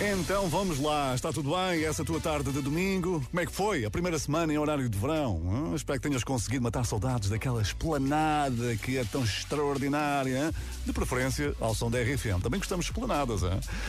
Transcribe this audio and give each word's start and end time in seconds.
Então 0.00 0.46
vamos 0.46 0.78
lá, 0.78 1.12
está 1.12 1.32
tudo 1.32 1.50
bem? 1.50 1.84
Essa 1.84 2.04
tua 2.04 2.20
tarde 2.20 2.52
de 2.52 2.62
domingo? 2.62 3.20
Como 3.28 3.40
é 3.40 3.44
que 3.44 3.50
foi? 3.50 3.84
A 3.84 3.90
primeira 3.90 4.16
semana 4.16 4.52
em 4.52 4.56
horário 4.56 4.88
de 4.88 4.96
verão? 4.96 5.72
Espero 5.74 5.98
que 5.98 6.08
tenhas 6.08 6.22
conseguido 6.22 6.62
matar 6.62 6.86
saudades 6.86 7.28
daquela 7.28 7.60
esplanada 7.60 8.76
que 8.76 8.96
é 8.96 9.02
tão 9.02 9.24
extraordinária. 9.24 10.54
De 10.86 10.92
preferência 10.92 11.52
ao 11.60 11.74
som 11.74 11.90
da 11.90 11.98
RFM. 12.00 12.40
Também 12.40 12.60
gostamos 12.60 12.86
de 12.86 12.92
esplanadas? 12.92 13.40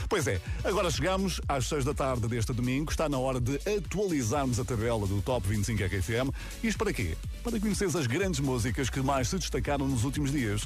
Pois 0.10 0.26
é, 0.26 0.42
agora 0.64 0.90
chegamos 0.90 1.40
às 1.48 1.68
6 1.68 1.86
da 1.86 1.94
tarde 1.94 2.28
deste 2.28 2.54
domingo. 2.54 2.90
Está 2.90 3.08
na 3.08 3.20
hora 3.20 3.40
de 3.40 3.60
atualizarmos 3.78 4.60
a 4.60 4.66
tabela 4.66 5.06
do 5.06 5.22
Top 5.22 5.48
25 5.48 5.84
RFM. 5.84 6.34
Isto 6.64 6.80
para 6.80 6.92
quê? 6.92 7.16
Para 7.44 7.60
conheceres 7.60 7.96
as 7.96 8.08
grandes 8.08 8.40
músicas 8.40 8.90
que 8.90 9.00
mais 9.00 9.28
se 9.28 9.38
destacaram 9.38 9.88
nos 9.88 10.04
últimos 10.04 10.32
dias. 10.32 10.64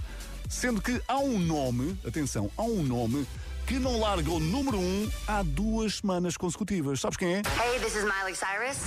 Sendo 0.48 0.81
que 0.81 1.02
há 1.05 1.20
um 1.20 1.38
nome, 1.38 1.98
atenção, 2.05 2.50
há 2.55 2.64
um 2.64 2.81
nome 2.81 3.28
que 3.66 3.80
não 3.80 3.99
larga 3.99 4.30
o 4.30 4.40
número 4.40 4.77
1 4.77 4.81
um 4.81 5.09
há 5.27 5.44
duas 5.44 5.95
semanas 5.95 6.38
consecutivas. 6.38 6.99
Sabes 6.99 7.17
quem 7.17 7.35
é? 7.35 7.38
Hey, 7.38 7.80
this 7.80 7.95
is 7.95 8.03
Miley 8.03 8.36
Cyrus. 8.36 8.77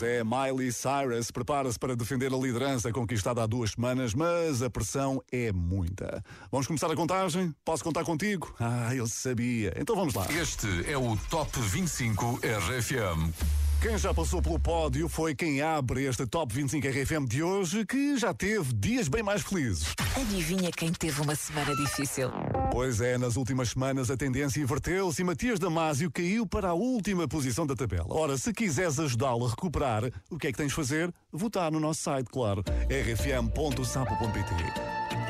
Pois 0.00 0.02
é, 0.02 0.24
Miley 0.24 0.72
Cyrus 0.72 1.30
prepara-se 1.30 1.78
para 1.78 1.94
defender 1.94 2.32
a 2.32 2.36
liderança 2.36 2.90
conquistada 2.90 3.42
há 3.42 3.46
duas 3.46 3.72
semanas, 3.72 4.14
mas 4.14 4.62
a 4.62 4.70
pressão 4.70 5.22
é 5.30 5.52
muita. 5.52 6.24
Vamos 6.50 6.66
começar 6.66 6.90
a 6.90 6.96
contagem? 6.96 7.54
Posso 7.62 7.84
contar 7.84 8.02
contigo? 8.02 8.54
Ah, 8.58 8.94
eu 8.94 9.06
sabia. 9.06 9.74
Então 9.76 9.94
vamos 9.94 10.14
lá. 10.14 10.26
Este 10.32 10.90
é 10.90 10.96
o 10.96 11.18
Top 11.28 11.50
25 11.60 12.40
RFM. 12.42 13.69
Quem 13.80 13.96
já 13.96 14.12
passou 14.12 14.42
pelo 14.42 14.58
pódio 14.60 15.08
foi 15.08 15.34
quem 15.34 15.62
abre 15.62 16.04
este 16.04 16.26
Top 16.26 16.54
25 16.54 16.86
RFM 16.86 17.26
de 17.26 17.42
hoje, 17.42 17.86
que 17.86 18.18
já 18.18 18.34
teve 18.34 18.74
dias 18.74 19.08
bem 19.08 19.22
mais 19.22 19.40
felizes. 19.40 19.94
Adivinha 20.20 20.70
quem 20.70 20.92
teve 20.92 21.18
uma 21.22 21.34
semana 21.34 21.74
difícil? 21.74 22.30
Pois 22.70 23.00
é, 23.00 23.16
nas 23.16 23.36
últimas 23.36 23.70
semanas 23.70 24.10
a 24.10 24.18
tendência 24.18 24.60
inverteu-se 24.60 25.22
e 25.22 25.24
Matias 25.24 25.58
Damasio 25.58 26.10
caiu 26.10 26.46
para 26.46 26.68
a 26.68 26.74
última 26.74 27.26
posição 27.26 27.66
da 27.66 27.74
tabela. 27.74 28.08
Ora, 28.10 28.36
se 28.36 28.52
quiseres 28.52 29.00
ajudá-lo 29.00 29.46
a 29.46 29.48
recuperar, 29.48 30.04
o 30.30 30.36
que 30.36 30.48
é 30.48 30.52
que 30.52 30.58
tens 30.58 30.68
de 30.68 30.74
fazer? 30.74 31.10
Votar 31.32 31.72
no 31.72 31.80
nosso 31.80 32.02
site, 32.02 32.28
claro, 32.28 32.62
rfm.sapo.pt. 32.90 34.54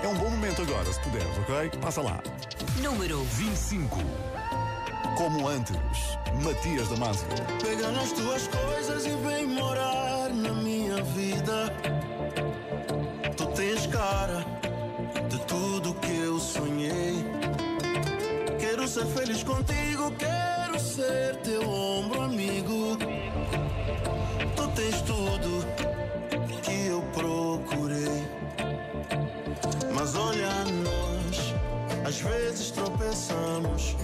É 0.02 0.08
um 0.08 0.18
bom 0.18 0.28
momento 0.28 0.62
agora, 0.62 0.92
se 0.92 1.00
puderes, 1.02 1.38
ok? 1.38 1.70
Passa 1.80 2.02
lá. 2.02 2.20
Número 2.82 3.22
25. 3.22 4.39
Como 5.16 5.48
antes, 5.48 5.76
Matias 6.42 6.88
Damasio. 6.88 7.26
Pega 7.62 7.90
nas 7.92 8.12
tuas 8.12 8.48
coisas 8.48 9.06
e 9.06 9.10
vem 9.10 9.46
morar 9.46 10.30
na 10.30 10.52
minha 10.54 11.02
vida. 11.02 11.72
Tu 13.36 13.46
tens 13.48 13.86
cara 13.86 14.44
de 15.28 15.38
tudo 15.40 15.94
que 15.94 16.18
eu 16.20 16.38
sonhei. 16.38 17.24
Quero 18.58 18.88
ser 18.88 19.06
feliz 19.06 19.42
contigo, 19.42 20.10
quero 20.12 20.78
ser 20.80 21.36
teu 21.36 21.68
ombro 21.68 22.22
amigo. 22.22 22.96
Tu 24.56 24.68
tens 24.68 25.02
tudo 25.02 25.64
que 26.62 26.86
eu 26.86 27.02
procurei. 27.12 28.26
Mas 29.94 30.14
olha, 30.14 30.50
nós 30.82 31.54
às 32.06 32.20
vezes 32.20 32.70
tropeçamos. 32.70 33.96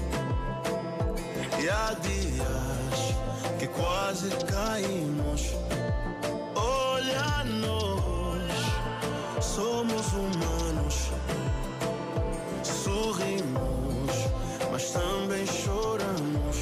E 1.58 1.70
há 1.70 1.96
dias 2.02 3.14
que 3.58 3.66
quase 3.68 4.28
caímos. 4.44 5.54
Olha, 6.54 7.44
nós 7.44 9.44
somos 9.44 10.12
humanos. 10.12 11.10
Sorrimos, 12.62 14.12
mas 14.70 14.90
também 14.90 15.46
choramos. 15.46 16.56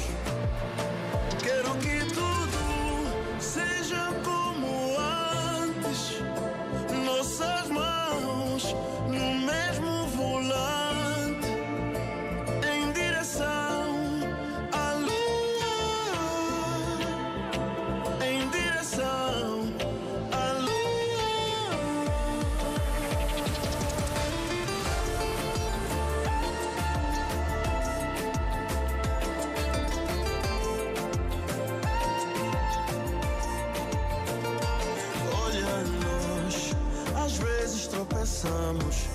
Tropeçamos 38.35 39.07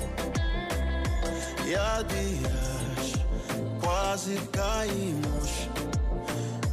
e 1.67 1.75
há 1.75 2.03
dias 2.03 3.13
quase 3.81 4.37
caímos. 4.53 5.69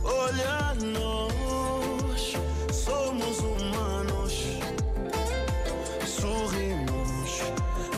Olha, 0.04 0.74
nós 0.94 2.34
somos 2.72 3.40
humanos, 3.40 4.34
sorrimos, 6.06 7.42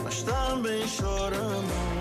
mas 0.03 0.23
também 0.23 0.87
choramos. 0.87 1.98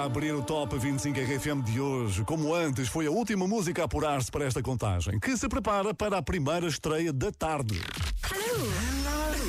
A 0.00 0.04
abrir 0.04 0.34
o 0.34 0.42
Top 0.42 0.78
25 0.78 1.18
RFM 1.20 1.62
de 1.62 1.78
hoje. 1.78 2.24
Como 2.24 2.54
antes, 2.54 2.88
foi 2.88 3.06
a 3.06 3.10
última 3.10 3.46
música 3.46 3.82
a 3.82 3.84
apurar-se 3.84 4.30
para 4.30 4.46
esta 4.46 4.62
contagem, 4.62 5.20
que 5.20 5.36
se 5.36 5.46
prepara 5.46 5.92
para 5.92 6.16
a 6.16 6.22
primeira 6.22 6.66
estreia 6.66 7.12
da 7.12 7.30
tarde. 7.30 7.78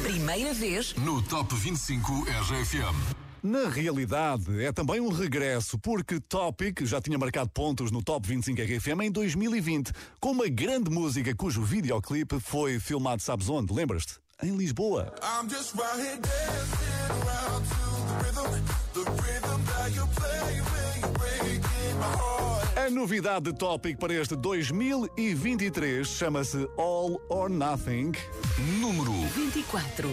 Primeira 0.03 0.53
vez 0.53 0.93
No 0.95 1.21
Top 1.21 1.55
25 1.55 2.25
RFM. 2.25 3.15
Na 3.41 3.69
realidade, 3.69 4.63
é 4.63 4.71
também 4.71 4.99
um 4.99 5.09
regresso, 5.09 5.79
porque 5.79 6.19
Topic 6.19 6.81
já 6.81 7.01
tinha 7.01 7.17
marcado 7.17 7.49
pontos 7.49 7.89
no 7.89 8.03
Top 8.03 8.27
25 8.27 8.61
RFM 8.61 9.01
em 9.03 9.11
2020, 9.11 9.91
com 10.19 10.31
uma 10.31 10.47
grande 10.47 10.91
música 10.91 11.33
cujo 11.33 11.63
videoclipe 11.63 12.39
foi 12.39 12.77
filmado, 12.77 13.21
sabes 13.21 13.47
onde? 13.49 13.73
Lembras-te? 13.73 14.15
Em 14.43 14.55
Lisboa. 14.57 15.13
I'm 15.23 15.49
just 15.49 15.75
right 15.75 15.97
here 15.97 16.17
dancing 16.17 16.91
around 17.09 17.63
to 17.63 17.91
the 18.33 18.43
rhythm, 18.43 18.65
the 18.93 19.11
rhythm 19.21 19.61
that 19.65 19.95
you 19.95 20.05
A 22.75 22.89
novidade 22.89 23.51
de 23.51 23.57
Topic 23.57 23.97
para 23.97 24.13
este 24.13 24.35
2023 24.35 26.07
chama-se 26.07 26.67
All 26.77 27.19
or 27.29 27.49
Nothing. 27.49 28.11
Número 28.79 29.11
24. 29.35 30.09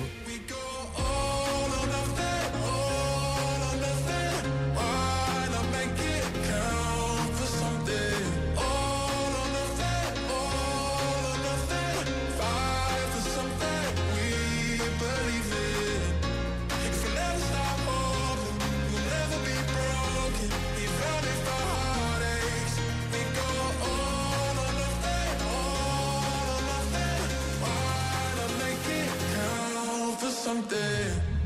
Something? 30.48 31.37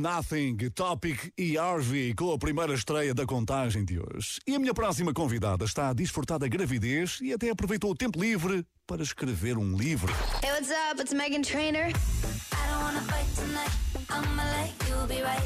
Nothing, 0.00 0.56
Topic 0.74 1.30
e 1.36 1.58
Harvey 1.58 2.14
com 2.14 2.32
a 2.32 2.38
primeira 2.38 2.72
estreia 2.72 3.12
da 3.12 3.26
contagem 3.26 3.84
de 3.84 3.98
hoje. 3.98 4.40
E 4.46 4.54
a 4.54 4.58
minha 4.58 4.72
próxima 4.72 5.12
convidada 5.12 5.66
está 5.66 5.90
a 5.90 5.92
desfrutar 5.92 6.38
da 6.38 6.48
gravidez 6.48 7.18
e 7.20 7.34
até 7.34 7.50
aproveitou 7.50 7.90
o 7.90 7.94
tempo 7.94 8.18
livre 8.18 8.64
para 8.86 9.02
escrever 9.02 9.58
um 9.58 9.76
livro. 9.76 10.10
Hey, 10.42 10.50
what's 10.52 10.70
up? 10.70 11.00
It's 11.00 11.12
Megan 11.12 11.42
Trainer. 11.42 11.88
I 11.88 12.66
don't 12.68 12.82
wanna 12.82 13.02
fight 13.02 13.26
tonight. 13.36 13.70
I'ma 14.08 14.42
let 14.42 14.72
you 14.88 15.06
be 15.06 15.22
right. 15.22 15.42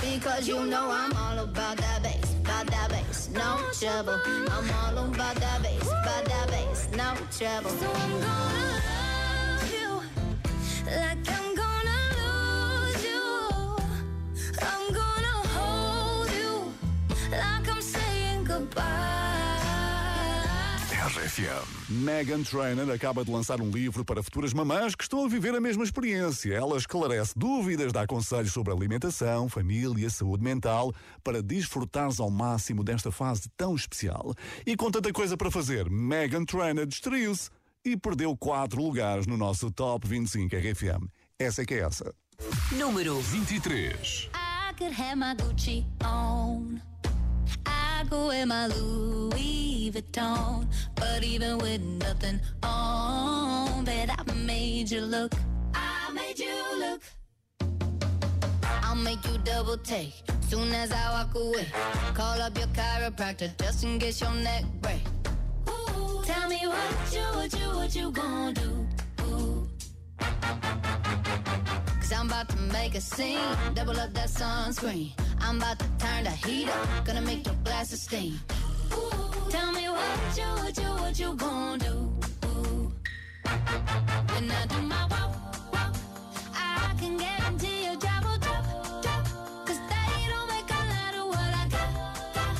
Because 0.00 0.48
you 0.48 0.66
know 0.66 0.90
I'm 0.90 1.12
all 1.16 1.38
about 1.38 1.76
that 1.76 2.02
bass, 2.02 2.34
about 2.40 2.66
that 2.66 2.88
bass, 2.90 3.30
no 3.32 3.56
trouble. 3.78 4.20
I'm 4.50 4.70
all 4.82 4.98
about 5.06 5.36
that 5.36 5.62
bass, 5.62 5.86
about 5.86 6.24
that 6.24 6.48
bass, 6.48 6.88
no 6.96 7.14
trouble. 7.30 7.70
So 7.70 7.86
I'm 7.86 8.10
gonna 8.10 8.82
love 8.88 9.72
you 9.72 10.02
like 10.86 11.30
I'm 11.30 11.41
RFM. 21.32 21.88
Megan 21.88 22.42
Trainor 22.42 22.90
acaba 22.90 23.24
de 23.24 23.30
lançar 23.30 23.60
um 23.60 23.70
livro 23.70 24.04
para 24.04 24.22
futuras 24.22 24.52
mamãs 24.52 24.94
que 24.94 25.02
estão 25.02 25.24
a 25.24 25.28
viver 25.28 25.54
a 25.54 25.60
mesma 25.60 25.82
experiência. 25.82 26.52
Ela 26.52 26.76
esclarece 26.76 27.32
dúvidas, 27.34 27.90
dá 27.90 28.06
conselhos 28.06 28.52
sobre 28.52 28.72
alimentação, 28.72 29.48
família, 29.48 30.10
saúde 30.10 30.44
mental, 30.44 30.92
para 31.24 31.42
desfrutares 31.42 32.20
ao 32.20 32.30
máximo 32.30 32.84
desta 32.84 33.10
fase 33.10 33.48
tão 33.56 33.74
especial. 33.74 34.34
E 34.66 34.76
com 34.76 34.90
tanta 34.90 35.10
coisa 35.10 35.34
para 35.34 35.50
fazer, 35.50 35.88
Megan 35.88 36.44
Trainor 36.44 36.84
distraiu-se 36.84 37.48
e 37.82 37.96
perdeu 37.96 38.36
quatro 38.36 38.82
lugares 38.82 39.26
no 39.26 39.38
nosso 39.38 39.70
Top 39.70 40.06
25 40.06 40.54
RFM. 40.54 41.08
Essa 41.38 41.62
é 41.62 41.64
que 41.64 41.74
é 41.74 41.78
essa. 41.78 42.14
Número 42.72 43.18
23. 43.20 44.28
I 44.34 44.74
could 44.74 44.94
have 44.94 45.16
my 45.16 45.34
Gucci 45.34 45.86
on. 46.04 46.80
I 47.66 47.91
could 48.08 48.26
wear 48.26 48.46
my 48.46 48.66
Louis 48.66 49.90
Vuitton. 49.92 50.66
But 50.94 51.22
even 51.22 51.58
with 51.58 51.80
nothing 51.80 52.40
on, 52.62 53.84
bet 53.84 54.10
I 54.10 54.32
made 54.34 54.90
you 54.90 55.02
look. 55.02 55.32
I 55.74 56.10
made 56.12 56.38
you 56.38 56.54
look. 56.78 57.02
I'll 58.82 58.96
make 58.96 59.24
you 59.26 59.38
double 59.38 59.78
take 59.78 60.22
soon 60.48 60.72
as 60.72 60.92
I 60.92 61.10
walk 61.10 61.34
away. 61.34 61.66
Call 62.14 62.40
up 62.40 62.56
your 62.58 62.68
chiropractor 62.68 63.50
just 63.58 63.84
in 63.84 63.98
case 63.98 64.20
your 64.20 64.34
neck 64.34 64.64
break. 64.80 65.02
Ooh, 65.68 66.22
Tell 66.24 66.48
me 66.48 66.60
what 66.66 67.12
you, 67.12 67.26
what 67.38 67.52
you, 67.58 67.68
what 67.76 67.96
you 67.96 68.10
gonna 68.10 68.52
do? 68.52 68.86
Cause 72.00 72.12
I'm 72.12 72.26
about 72.26 72.48
to 72.50 72.56
make 72.56 72.94
a 72.94 73.00
scene. 73.00 73.38
Double 73.74 73.98
up 73.98 74.12
that 74.14 74.28
sunscreen. 74.28 75.12
I'm 75.42 75.56
about 75.58 75.78
to 75.80 75.86
turn 75.98 76.24
the 76.24 76.30
heat 76.30 76.68
up. 76.68 77.04
Gonna 77.04 77.20
make 77.20 77.44
your 77.44 77.54
glasses 77.64 78.02
steam. 78.02 78.38
Tell 79.50 79.72
me 79.72 79.88
what 79.88 80.36
you, 80.38 80.44
what 80.44 80.76
you, 80.78 80.90
what 81.02 81.18
you 81.18 81.34
gonna 81.34 81.78
do? 81.78 81.94
When 84.32 84.50
I 84.50 84.66
do 84.66 84.82
my 84.82 85.02
walk, 85.12 85.72
walk, 85.72 85.94
I 86.54 86.94
can 86.98 87.16
guarantee 87.18 87.84
your 87.84 87.96
job 87.96 88.24
will 88.24 88.38
drop, 88.38 88.64
drop. 89.02 89.24
Cause 89.66 89.80
they 89.92 90.12
don't 90.32 90.48
make 90.48 90.70
a 90.70 90.82
lot 90.94 91.14
of 91.20 91.26
what 91.34 91.52
I 91.62 91.68
got, 91.74 91.90
got. 92.34 92.56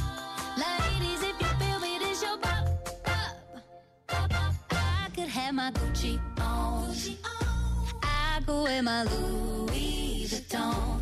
Ladies, 0.64 1.22
if 1.22 1.40
you 1.40 1.50
feel 1.60 1.78
me, 1.80 1.98
this 1.98 2.22
your 2.22 2.36
pop, 2.38 2.66
pop. 3.04 4.32
I 4.70 5.08
could 5.14 5.28
have 5.28 5.54
my 5.54 5.70
Gucci 5.72 6.20
on. 6.40 6.94
I 8.02 8.40
could 8.44 8.62
wear 8.62 8.82
my 8.82 9.04
Louis 9.04 10.26
Vuitton. 10.30 11.01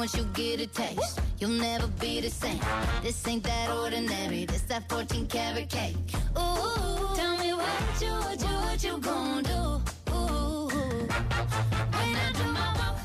Once 0.00 0.16
you 0.16 0.24
get 0.32 0.58
a 0.62 0.66
taste, 0.66 1.20
you'll 1.38 1.50
never 1.50 1.86
be 1.86 2.22
the 2.22 2.30
same. 2.30 2.58
This 3.02 3.28
ain't 3.28 3.44
that 3.44 3.68
ordinary. 3.70 4.46
This 4.46 4.62
that 4.62 4.88
14 4.88 5.26
karat 5.26 5.68
cake. 5.68 5.94
Ooh, 6.38 7.14
tell 7.14 7.36
me 7.36 7.52
what 7.52 8.00
you, 8.00 8.08
what 8.08 8.40
you, 8.40 8.56
what 8.64 8.82
you 8.82 8.98
gonna 8.98 9.42
do? 9.42 10.12
Ooh, 10.14 10.68
when 10.68 12.16
I 12.16 12.32
do 12.32 12.44
my 12.44 12.72
walk, 12.78 12.96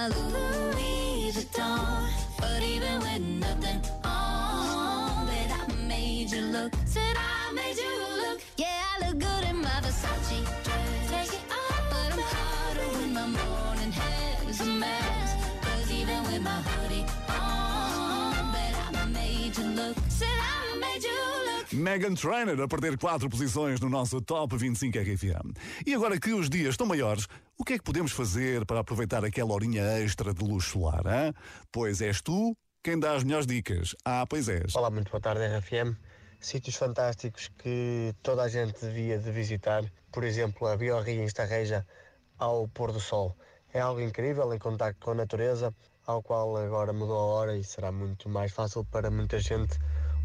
'Cause 0.00 0.49
look. 6.62 6.72
Said 6.84 7.16
I 7.16 7.52
made 7.52 7.76
you 7.76 7.94
look. 8.22 8.40
Yeah, 8.56 8.82
I 8.92 9.06
look 9.06 9.18
good 9.18 9.44
in 9.50 9.56
my 9.56 9.76
Versace 9.84 10.40
dress. 10.64 11.10
Take 11.10 11.32
it 11.38 11.44
off. 11.50 11.82
But 11.90 12.12
I'm 12.14 12.24
hotter 12.34 12.88
when 12.98 13.12
my 13.12 13.26
morning 13.26 13.92
hair's 13.92 14.60
a 14.60 14.66
mess. 14.66 15.28
Cause 15.64 15.90
even 15.90 16.22
with 16.24 16.42
my 16.42 16.60
hoodie 16.68 17.04
on, 17.28 18.52
bet 18.52 18.74
I 18.94 19.06
made 19.06 19.56
you 19.58 19.66
look. 19.80 19.96
Said 20.08 20.28
I 20.28 20.78
made 20.78 21.02
you 21.02 21.18
look. 21.48 21.72
Megan 21.72 22.14
Trainor 22.14 22.62
a 22.62 22.68
perder 22.68 22.98
quatro 22.98 23.28
posições 23.28 23.80
no 23.80 23.88
nosso 23.88 24.20
Top 24.20 24.56
25 24.56 24.98
RFM. 24.98 25.54
E 25.86 25.94
agora 25.94 26.18
que 26.18 26.32
os 26.32 26.48
dias 26.50 26.70
estão 26.70 26.86
maiores, 26.86 27.26
o 27.56 27.64
que 27.64 27.74
é 27.74 27.78
que 27.78 27.84
podemos 27.84 28.12
fazer 28.12 28.66
para 28.66 28.80
aproveitar 28.80 29.24
aquela 29.24 29.52
horinha 29.52 29.82
extra 30.02 30.34
de 30.34 30.44
luz 30.44 30.64
solar? 30.64 31.04
Hein? 31.06 31.34
Pois 31.72 32.00
és 32.00 32.20
tu 32.20 32.56
quem 32.82 32.98
dá 32.98 33.14
as 33.14 33.24
melhores 33.24 33.46
dicas. 33.46 33.94
Ah, 34.04 34.24
pois 34.26 34.48
és. 34.48 34.74
Olá, 34.74 34.90
muito 34.90 35.10
boa 35.10 35.20
tarde, 35.20 35.42
RFM. 35.46 36.09
Sítios 36.40 36.76
fantásticos 36.76 37.48
que 37.58 38.14
toda 38.22 38.42
a 38.42 38.48
gente 38.48 38.80
devia 38.80 39.18
de 39.18 39.30
visitar. 39.30 39.84
Por 40.10 40.24
exemplo, 40.24 40.66
a 40.66 40.74
Biorria 40.74 41.22
Estarreja 41.22 41.86
ao 42.38 42.66
pôr 42.66 42.92
do 42.92 42.98
sol. 42.98 43.36
É 43.74 43.78
algo 43.78 44.00
incrível 44.00 44.52
em 44.54 44.58
contacto 44.58 45.04
com 45.04 45.10
a 45.10 45.14
natureza, 45.14 45.74
ao 46.06 46.22
qual 46.22 46.56
agora 46.56 46.94
mudou 46.94 47.18
a 47.18 47.26
hora 47.26 47.56
e 47.58 47.62
será 47.62 47.92
muito 47.92 48.26
mais 48.28 48.52
fácil 48.52 48.86
para 48.86 49.10
muita 49.10 49.38
gente 49.38 49.78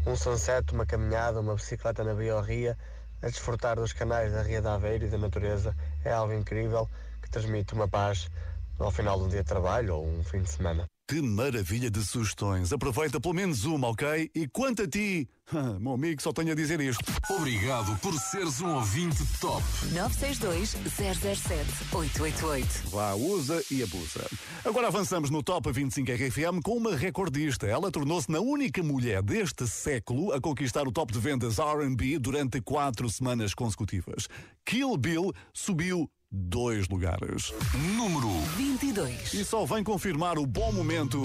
um 0.06 0.16
sunset, 0.16 0.72
uma 0.72 0.86
caminhada, 0.86 1.40
uma 1.40 1.54
bicicleta 1.54 2.02
na 2.02 2.14
Biorria, 2.14 2.78
a 3.20 3.26
desfrutar 3.26 3.76
dos 3.76 3.92
canais 3.92 4.32
da 4.32 4.40
Ria 4.40 4.62
de 4.62 4.68
Aveiro 4.68 5.04
e 5.04 5.10
da 5.10 5.18
natureza. 5.18 5.76
É 6.02 6.12
algo 6.12 6.32
incrível 6.32 6.88
que 7.20 7.28
transmite 7.28 7.74
uma 7.74 7.88
paz 7.88 8.30
ao 8.78 8.90
final 8.90 9.18
de 9.18 9.24
um 9.24 9.28
dia 9.28 9.42
de 9.42 9.48
trabalho 9.48 9.96
ou 9.96 10.06
um 10.08 10.24
fim 10.24 10.40
de 10.40 10.50
semana. 10.50 10.86
Que 11.08 11.22
maravilha 11.22 11.88
de 11.88 12.02
sugestões. 12.02 12.72
Aproveita 12.72 13.20
pelo 13.20 13.32
menos 13.32 13.64
uma, 13.64 13.86
ok? 13.86 14.28
E 14.34 14.48
quanto 14.48 14.82
a 14.82 14.88
ti, 14.88 15.28
meu 15.78 15.92
amigo, 15.92 16.20
só 16.20 16.32
tenho 16.32 16.50
a 16.50 16.54
dizer 16.54 16.80
isto. 16.80 17.04
Obrigado 17.30 17.96
por 18.00 18.12
seres 18.18 18.60
um 18.60 18.74
ouvinte 18.74 19.24
top. 19.40 19.62
962-007-888. 19.94 22.90
Vá, 22.90 23.14
usa 23.14 23.62
e 23.70 23.84
abusa. 23.84 24.28
Agora 24.64 24.88
avançamos 24.88 25.30
no 25.30 25.44
Top 25.44 25.70
25 25.70 26.10
RFM 26.10 26.60
com 26.60 26.76
uma 26.76 26.96
recordista. 26.96 27.68
Ela 27.68 27.92
tornou-se 27.92 28.28
na 28.28 28.40
única 28.40 28.82
mulher 28.82 29.22
deste 29.22 29.64
século 29.68 30.32
a 30.32 30.40
conquistar 30.40 30.88
o 30.88 30.92
top 30.92 31.12
de 31.12 31.20
vendas 31.20 31.60
R&B 31.60 32.18
durante 32.18 32.60
quatro 32.60 33.08
semanas 33.08 33.54
consecutivas. 33.54 34.26
Kill 34.64 34.96
Bill 34.96 35.32
subiu 35.52 36.10
dois 36.30 36.88
lugares. 36.88 37.52
Número 37.96 38.28
22. 38.56 39.34
E 39.34 39.44
só 39.44 39.64
vem 39.64 39.82
confirmar 39.82 40.38
o 40.38 40.46
bom 40.46 40.72
momento 40.72 41.22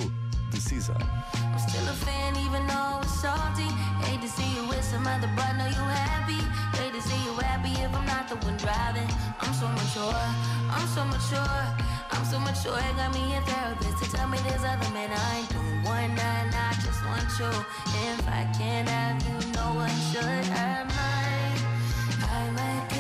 de 0.50 0.62
Cisa. 0.62 0.94
I'm 1.34 1.60
still 1.60 1.88
a 1.90 1.94
fan 1.94 2.36
even 2.38 2.66
though 2.68 3.02
it's 3.02 3.20
salty. 3.22 3.68
Hate 4.06 4.22
to 4.22 4.28
see 4.28 4.48
you 4.56 4.68
with 4.68 4.84
some 4.84 5.06
other, 5.08 5.30
but 5.36 5.56
know 5.58 5.68
you 5.68 5.84
happy. 5.84 6.40
Hate 6.78 6.94
to 6.94 7.02
see 7.02 7.20
you 7.26 7.34
happy 7.42 7.72
if 7.72 7.94
I'm 7.94 8.06
not 8.06 8.28
the 8.30 8.36
one 8.46 8.58
driving. 8.58 9.08
I'm 9.40 9.54
so 9.54 9.68
mature, 9.68 10.26
I'm 10.70 10.88
so 10.88 11.04
mature, 11.06 11.62
I'm 12.12 12.26
so 12.26 12.40
mature. 12.40 12.78
It 12.78 12.96
got 12.96 13.14
me 13.14 13.36
a 13.36 13.42
therapist 13.42 14.04
to 14.04 14.12
tell 14.12 14.28
me 14.28 14.38
there's 14.48 14.64
other 14.64 14.90
men 14.94 15.10
I 15.12 15.40
ain't 15.40 15.50
doing 15.50 15.84
one 15.84 16.16
night. 16.16 16.54
I 16.54 16.74
just 16.86 17.04
want 17.06 17.28
you. 17.40 17.52
If 18.12 18.28
I 18.28 18.44
can't 18.58 18.88
have 18.88 19.22
you, 19.28 19.52
no 19.54 19.74
one 19.76 19.98
should. 20.12 20.46
I 20.56 20.84
might, 20.84 21.60
I 22.24 22.50
might 22.52 22.91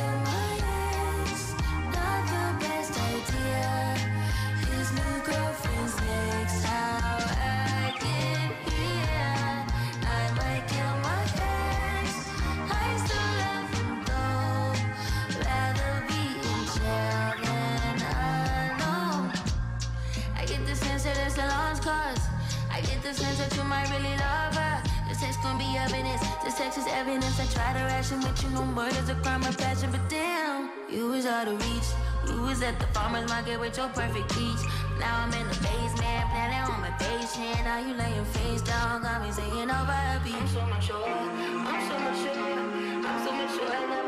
at 32.71 32.79
the 32.79 32.87
farmer's 32.87 33.27
market 33.29 33.59
with 33.59 33.75
your 33.75 33.87
perfect 33.89 34.29
peach. 34.33 34.80
Now 35.01 35.25
I'm 35.25 35.33
in 35.33 35.47
the 35.47 35.55
basement, 35.55 36.29
planning 36.29 36.61
on 36.71 36.79
my 36.79 36.91
patient. 36.91 37.65
Now 37.65 37.79
you 37.79 37.95
laying 37.95 38.25
face 38.25 38.61
down, 38.61 39.01
got 39.01 39.23
me 39.23 39.31
saying 39.31 39.71
over 39.71 39.99
a 40.13 40.21
beat. 40.23 40.35
I'm 40.35 40.47
so 40.47 40.61
mature, 40.67 41.07
I'm 41.07 41.81
so 41.89 41.95
mature, 42.05 43.09
I'm 43.09 43.25
so 43.25 43.31
mature. 43.33 44.00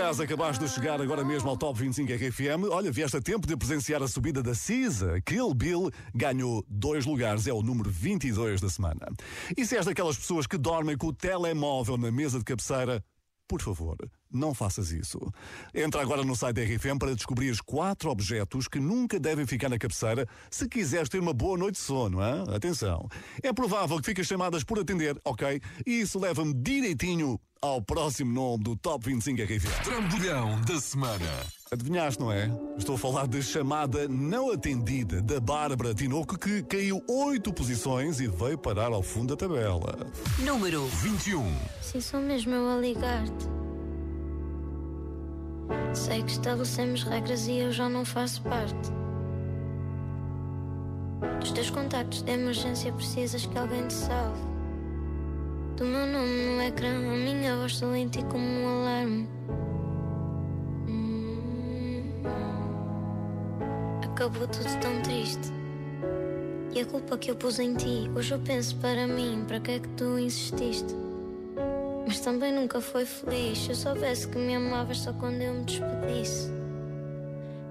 Acaso 0.00 0.22
acabaste 0.22 0.64
de 0.64 0.70
chegar 0.70 0.98
agora 0.98 1.22
mesmo 1.22 1.50
ao 1.50 1.58
Top 1.58 1.78
25 1.78 2.10
RFM, 2.10 2.70
olha, 2.70 2.90
vieste 2.90 3.18
a 3.18 3.20
tempo 3.20 3.46
de 3.46 3.54
presenciar 3.54 4.02
a 4.02 4.08
subida 4.08 4.42
da 4.42 4.54
Cisa. 4.54 5.20
Kill 5.20 5.52
Bill 5.52 5.90
ganhou 6.14 6.64
dois 6.66 7.04
lugares, 7.04 7.46
é 7.46 7.52
o 7.52 7.62
número 7.62 7.90
22 7.90 8.62
da 8.62 8.70
semana. 8.70 9.08
E 9.54 9.66
se 9.66 9.76
és 9.76 9.84
daquelas 9.84 10.16
pessoas 10.16 10.46
que 10.46 10.56
dormem 10.56 10.96
com 10.96 11.08
o 11.08 11.12
telemóvel 11.12 11.98
na 11.98 12.10
mesa 12.10 12.38
de 12.38 12.44
cabeceira, 12.46 13.04
por 13.46 13.60
favor, 13.60 13.98
não 14.32 14.54
faças 14.54 14.90
isso. 14.90 15.18
Entra 15.74 16.02
agora 16.02 16.24
no 16.24 16.36
site 16.36 16.56
da 16.56 16.62
RFM 16.62 16.98
para 16.98 17.14
descobrir 17.14 17.50
os 17.50 17.60
quatro 17.60 18.10
objetos 18.10 18.68
que 18.68 18.78
nunca 18.78 19.18
devem 19.18 19.46
ficar 19.46 19.68
na 19.68 19.78
cabeceira 19.78 20.26
se 20.50 20.68
quiseres 20.68 21.08
ter 21.08 21.18
uma 21.18 21.32
boa 21.32 21.58
noite 21.58 21.74
de 21.74 21.80
sono. 21.80 22.20
Hein? 22.22 22.44
Atenção. 22.54 23.08
É 23.42 23.52
provável 23.52 23.98
que 23.98 24.06
fiques 24.06 24.26
chamadas 24.26 24.64
por 24.64 24.78
atender, 24.78 25.16
ok? 25.24 25.60
E 25.86 26.00
isso 26.00 26.18
leva-me 26.18 26.54
direitinho 26.54 27.38
ao 27.62 27.82
próximo 27.82 28.32
nome 28.32 28.64
do 28.64 28.76
Top 28.76 29.04
25 29.04 29.42
RFM. 29.42 29.84
Trambolhão 29.84 30.60
da 30.62 30.80
semana. 30.80 31.26
Adivinhaste, 31.70 32.20
não 32.20 32.32
é? 32.32 32.50
Estou 32.76 32.96
a 32.96 32.98
falar 32.98 33.28
de 33.28 33.42
chamada 33.42 34.08
não 34.08 34.50
atendida 34.50 35.20
da 35.20 35.38
Bárbara 35.38 35.94
Tinoco 35.94 36.38
que 36.38 36.62
caiu 36.62 37.02
oito 37.08 37.52
posições 37.52 38.18
e 38.18 38.26
veio 38.26 38.58
parar 38.58 38.92
ao 38.92 39.02
fundo 39.02 39.36
da 39.36 39.46
tabela. 39.46 40.10
Número 40.40 40.86
21. 40.86 41.54
Sim, 41.82 42.00
sou 42.00 42.20
mesmo 42.20 42.52
eu 42.54 42.68
a 42.70 42.76
ligar-te. 42.76 43.69
Sei 45.92 46.22
que 46.22 46.30
estabelecemos 46.30 47.02
regras 47.02 47.46
e 47.48 47.58
eu 47.58 47.72
já 47.72 47.88
não 47.88 48.04
faço 48.04 48.42
parte. 48.42 48.90
Dos 51.40 51.52
teus 51.52 51.70
contactos 51.70 52.22
de 52.22 52.32
emergência 52.32 52.92
precisas 52.92 53.44
que 53.46 53.58
alguém 53.58 53.86
te 53.86 53.94
salve. 53.94 54.40
Do 55.76 55.84
meu 55.84 56.06
nome 56.06 56.56
no 56.56 56.62
ecrã, 56.62 56.90
a 56.90 57.16
minha 57.16 57.56
voz 57.56 57.80
ti 58.10 58.22
como 58.30 58.44
um 58.44 58.68
alarme. 58.68 59.28
Hum, 60.86 62.22
Acabou 64.04 64.46
tudo 64.46 64.80
tão 64.80 65.00
triste. 65.02 65.52
E 66.72 66.80
a 66.80 66.86
culpa 66.86 67.18
que 67.18 67.30
eu 67.30 67.36
pus 67.36 67.58
em 67.58 67.74
ti, 67.74 68.10
hoje 68.14 68.32
eu 68.32 68.38
penso 68.38 68.76
para 68.76 69.06
mim, 69.06 69.44
para 69.48 69.58
que 69.60 69.72
é 69.72 69.78
que 69.80 69.88
tu 69.88 70.18
insististe? 70.18 70.94
Mas 72.10 72.18
também 72.18 72.52
nunca 72.52 72.80
foi 72.80 73.06
feliz. 73.06 73.56
Se 73.58 73.68
eu 73.68 73.76
soubesse 73.76 74.26
que 74.26 74.36
me 74.36 74.52
amavas 74.56 74.98
só 74.98 75.12
quando 75.12 75.40
eu 75.42 75.54
me 75.54 75.64
despedisse. 75.64 76.50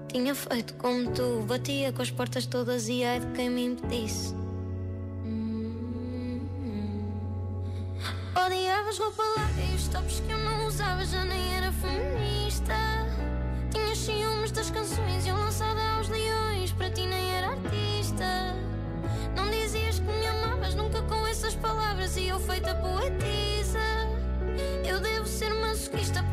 Tinha 0.08 0.34
feito 0.34 0.72
como 0.76 1.10
tu, 1.10 1.44
batia 1.46 1.92
com 1.92 2.00
as 2.00 2.10
portas 2.10 2.46
todas 2.46 2.88
e 2.88 3.04
ai 3.04 3.20
de 3.20 3.26
quem 3.32 3.50
me 3.50 3.66
impedisse. 3.66 4.32
Hum, 5.26 6.40
Odiavas 8.34 8.98
roupa 8.98 9.22
larga 9.36 9.60
e 9.60 9.74
os 9.74 9.88
tops 9.88 10.20
que 10.20 10.32
eu 10.32 10.38
não 10.38 10.68
usava 10.68 11.04
já 11.04 11.22
nem 11.26 11.56
era 11.56 11.70
feminista. 11.72 12.74
Tinhas 13.70 13.98
ciúmes 13.98 14.52
das 14.52 14.70
canções 14.70 15.26
e 15.26 15.28
eu 15.28 15.36
lançada 15.36 15.82
aos 15.98 16.08
leões, 16.08 16.72
para 16.72 16.88
ti 16.88 17.02
nem 17.02 17.30
era 17.34 17.48
artista. 17.48 18.56
Não 19.36 19.50
dizias 19.50 19.98
que 19.98 20.10
me 20.10 20.26
amavas 20.26 20.74
nunca 20.74 21.02
com 21.02 21.26
essas 21.26 21.54
palavras 21.56 22.16
e 22.16 22.28
eu 22.28 22.40
feita 22.40 22.74
poetisa. 22.76 23.49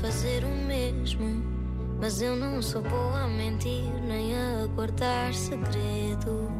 fazer 0.00 0.44
o 0.44 0.66
mesmo. 0.66 1.44
Mas 2.00 2.22
eu 2.22 2.34
não 2.34 2.62
sou 2.62 2.80
boa 2.82 3.24
a 3.24 3.28
mentir 3.28 3.92
nem 4.06 4.34
a 4.34 4.66
guardar 4.74 5.34
segredo. 5.34 6.50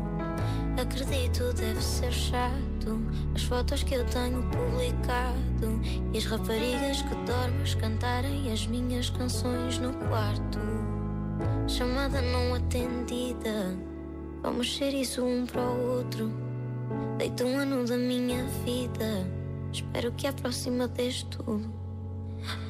Acredito, 0.81 1.53
deve 1.55 1.83
ser 1.83 2.13
chato 2.13 3.01
as 3.35 3.43
fotos 3.45 3.83
que 3.83 3.95
eu 3.95 4.05
tenho 4.07 4.43
publicado 4.43 5.81
e 6.13 6.19
as 6.19 6.25
raparigas 6.25 7.03
que 7.03 7.15
dormes 7.27 7.75
cantarem 7.75 8.53
as 8.53 8.67
minhas 8.67 9.09
canções 9.11 9.79
no 9.79 9.93
quarto. 10.09 10.59
Chamada 11.67 12.21
não 12.21 12.55
atendida, 12.55 13.77
vamos 14.43 14.77
ser 14.77 14.93
isso 14.93 15.25
um 15.25 15.47
para 15.47 15.63
o 15.63 15.97
outro. 15.97 16.31
Deito 17.17 17.45
um 17.45 17.59
ano 17.59 17.87
da 17.87 17.97
minha 17.97 18.45
vida. 18.65 19.27
Espero 19.73 20.13
que 20.13 20.27
à 20.27 20.33
próxima 20.33 20.89
dês 20.89 21.23
tudo. 21.23 21.80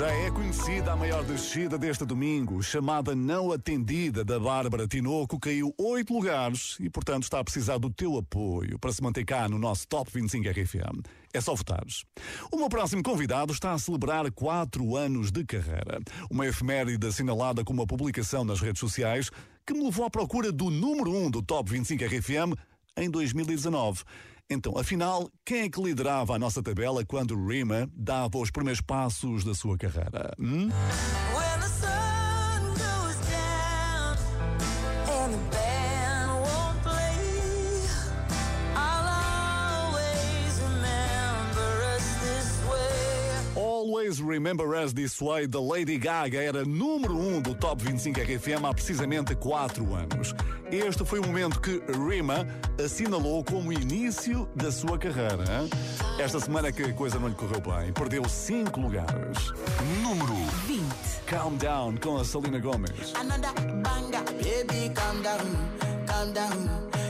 Já 0.00 0.08
é 0.10 0.30
conhecida 0.30 0.92
a 0.92 0.96
maior 0.96 1.22
descida 1.22 1.76
deste 1.76 2.06
domingo, 2.06 2.62
chamada 2.62 3.14
não 3.14 3.52
atendida 3.52 4.24
da 4.24 4.40
Bárbara 4.40 4.88
Tinoco, 4.88 5.38
caiu 5.38 5.74
oito 5.76 6.14
lugares 6.14 6.78
e, 6.80 6.88
portanto, 6.88 7.24
está 7.24 7.38
a 7.38 7.44
precisar 7.44 7.76
do 7.76 7.90
teu 7.90 8.16
apoio 8.16 8.78
para 8.78 8.94
se 8.94 9.02
manter 9.02 9.26
cá 9.26 9.46
no 9.46 9.58
nosso 9.58 9.86
Top 9.86 10.10
25 10.10 10.48
RFM. 10.48 11.02
É 11.34 11.40
só 11.42 11.54
votares. 11.54 12.06
O 12.50 12.56
meu 12.56 12.70
próximo 12.70 13.02
convidado 13.02 13.52
está 13.52 13.74
a 13.74 13.78
celebrar 13.78 14.32
quatro 14.32 14.96
anos 14.96 15.30
de 15.30 15.44
carreira. 15.44 16.00
Uma 16.30 16.46
efeméride 16.46 17.06
assinalada 17.06 17.62
com 17.62 17.74
uma 17.74 17.86
publicação 17.86 18.42
nas 18.42 18.62
redes 18.62 18.80
sociais 18.80 19.28
que 19.66 19.74
me 19.74 19.84
levou 19.84 20.06
à 20.06 20.10
procura 20.10 20.50
do 20.50 20.70
número 20.70 21.14
um 21.14 21.30
do 21.30 21.42
Top 21.42 21.70
25 21.70 22.02
RFM 22.02 22.58
em 22.96 23.10
2019. 23.10 24.02
Então, 24.52 24.76
afinal, 24.76 25.30
quem 25.44 25.60
é 25.60 25.70
que 25.70 25.80
liderava 25.80 26.34
a 26.34 26.38
nossa 26.38 26.60
tabela 26.60 27.04
quando 27.06 27.36
Rima 27.46 27.88
dava 27.94 28.36
os 28.36 28.50
primeiros 28.50 28.80
passos 28.80 29.44
da 29.44 29.54
sua 29.54 29.78
carreira? 29.78 30.34
Hum? 30.40 30.68
Always 44.10 44.20
Remember 44.20 44.74
Us 44.74 44.92
This 44.92 45.20
Way 45.20 45.46
da 45.46 45.60
Lady 45.60 45.96
Gaga 45.96 46.42
era 46.42 46.64
número 46.64 47.16
1 47.16 47.36
um 47.36 47.40
do 47.40 47.54
Top 47.54 47.80
25 47.80 48.18
RFM 48.18 48.66
há 48.66 48.74
precisamente 48.74 49.36
4 49.36 49.94
anos. 49.94 50.34
Este 50.68 51.04
foi 51.04 51.20
o 51.20 51.26
momento 51.26 51.60
que 51.60 51.80
Rima 51.92 52.44
assinalou 52.84 53.44
como 53.44 53.72
início 53.72 54.48
da 54.56 54.72
sua 54.72 54.98
carreira. 54.98 55.44
Esta 56.18 56.40
semana 56.40 56.72
que 56.72 56.82
a 56.82 56.92
coisa 56.92 57.20
não 57.20 57.28
lhe 57.28 57.36
correu 57.36 57.60
bem, 57.60 57.92
perdeu 57.92 58.28
5 58.28 58.80
lugares. 58.80 59.52
Número 60.02 60.34
20. 60.66 60.82
Calm 61.26 61.56
Down 61.56 61.96
com 61.98 62.16
a 62.16 62.24
Selena 62.24 62.58
Gomez. 62.58 63.14
Another 63.14 63.52
banger, 63.80 64.24
baby, 64.42 64.92
calm 64.92 65.22
down, 65.22 66.06
calm 66.06 66.32
down. 66.32 67.09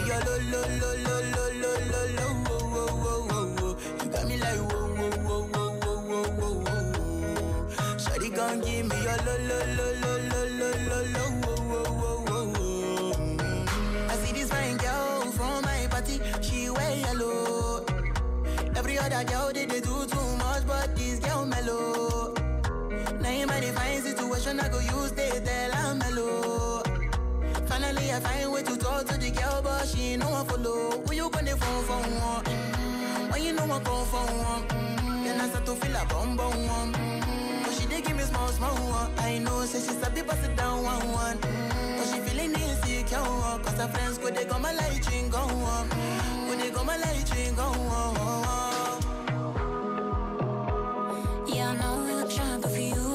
Gon' 8.51 8.59
give 8.59 8.85
me 8.89 8.95
your 8.97 9.15
lo, 9.25 9.37
lo, 9.47 9.59
lo, 9.77 9.87
lo, 10.01 10.11
lo, 10.29 10.41
lo, 10.59 10.69
lo, 10.89 10.99
lo, 11.15 11.23
whoa, 11.41 11.55
whoa, 11.71 12.19
whoa, 12.27 12.45
whoa. 12.51 13.55
I 14.09 14.15
see 14.17 14.33
this 14.33 14.49
fine 14.49 14.75
girl 14.75 15.31
from 15.31 15.63
my 15.63 15.87
party, 15.89 16.19
she 16.41 16.69
wear 16.69 16.97
yellow. 16.97 17.85
Every 18.75 18.97
other 18.97 19.23
girl 19.23 19.53
they, 19.53 19.65
they 19.65 19.79
do 19.79 20.05
too 20.05 20.35
much, 20.35 20.67
but 20.67 20.93
this 20.97 21.19
girl 21.19 21.45
mellow. 21.45 22.33
Now 23.21 23.29
in 23.29 23.47
my 23.47 23.61
divine 23.61 24.01
situation, 24.01 24.59
I 24.59 24.67
go 24.67 24.79
use 24.79 25.13
they 25.13 25.29
tell 25.45 25.71
I'm 25.73 25.99
mellow. 25.99 26.83
Finally, 27.67 28.11
I 28.11 28.19
find 28.19 28.51
way 28.51 28.63
to 28.63 28.75
talk 28.75 29.05
to 29.05 29.17
the 29.17 29.31
girl, 29.31 29.61
but 29.63 29.87
she 29.87 30.11
ain't 30.11 30.23
no 30.23 30.27
follow. 30.43 30.99
Who 31.07 31.13
you 31.13 31.29
gonna 31.29 31.55
phone 31.55 31.83
for 31.85 31.93
one? 31.93 32.43
Mm-hmm. 32.43 33.31
When 33.31 33.43
you 33.43 33.53
know 33.53 33.63
I 33.63 33.79
come 33.79 34.05
for 34.07 34.25
one, 34.43 34.67
mm-hmm. 34.67 35.23
then 35.23 35.39
I 35.39 35.47
start 35.47 35.65
to 35.67 35.75
feel 35.75 35.95
a 35.95 36.05
bum 36.07 36.35
bum 36.35 36.67
one. 36.67 36.91
Mm-hmm. 36.91 37.40
Dey 37.91 38.01
give 38.01 38.15
me 38.15 38.23
small 38.23 38.47
small 38.47 38.75
one. 38.99 39.11
I 39.17 39.37
know, 39.39 39.65
say 39.65 39.79
she 39.79 39.93
sabi 40.01 40.21
pass 40.23 40.41
it 40.47 40.55
down 40.55 40.83
one 40.83 41.11
one. 41.11 41.37
Mm-hmm. 41.39 41.97
But 41.97 42.05
she 42.09 42.19
feeling 42.25 42.53
insecure, 42.53 43.19
cause 43.63 43.77
her 43.81 43.87
friends 43.89 44.17
go 44.17 44.29
they 44.29 44.45
go 44.45 44.57
my 44.59 44.71
light 44.73 45.05
ring 45.11 45.29
go 45.29 45.39
on. 45.39 45.89
Go 46.47 46.55
they 46.55 46.69
my 46.85 46.95
go 47.55 47.63
on. 47.63 48.15
Yeah, 51.47 51.71
I 51.71 51.75
know 51.81 52.03
we 52.05 52.13
look 52.15 52.31
but 52.61 52.71
for 52.71 52.79
you 52.79 53.10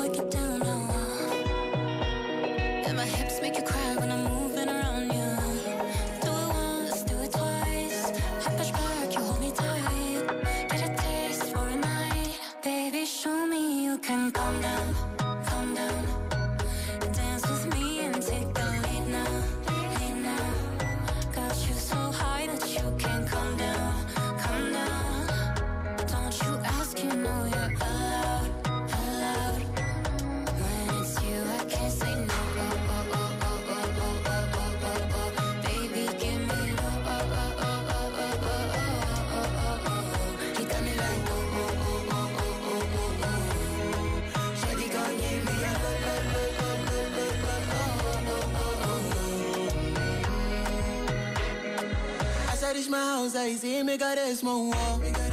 sounds 53.28 53.62
like 53.64 53.84
me 53.84 53.96
got 53.96 54.14
this. 54.16 55.25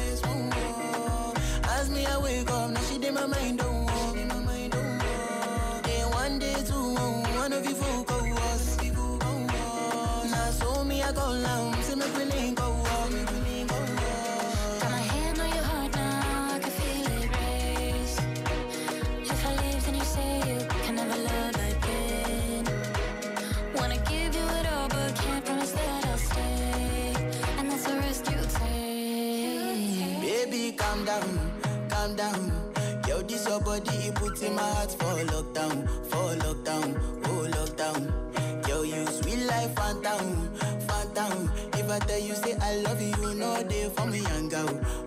I 41.93 41.99
tell 41.99 42.17
you 42.17 42.33
say 42.33 42.55
I 42.59 42.77
love 42.77 42.99
you, 42.99 43.35
no 43.35 43.61
they 43.61 43.87
for 43.89 44.07
me, 44.07 44.17
young 44.21 44.49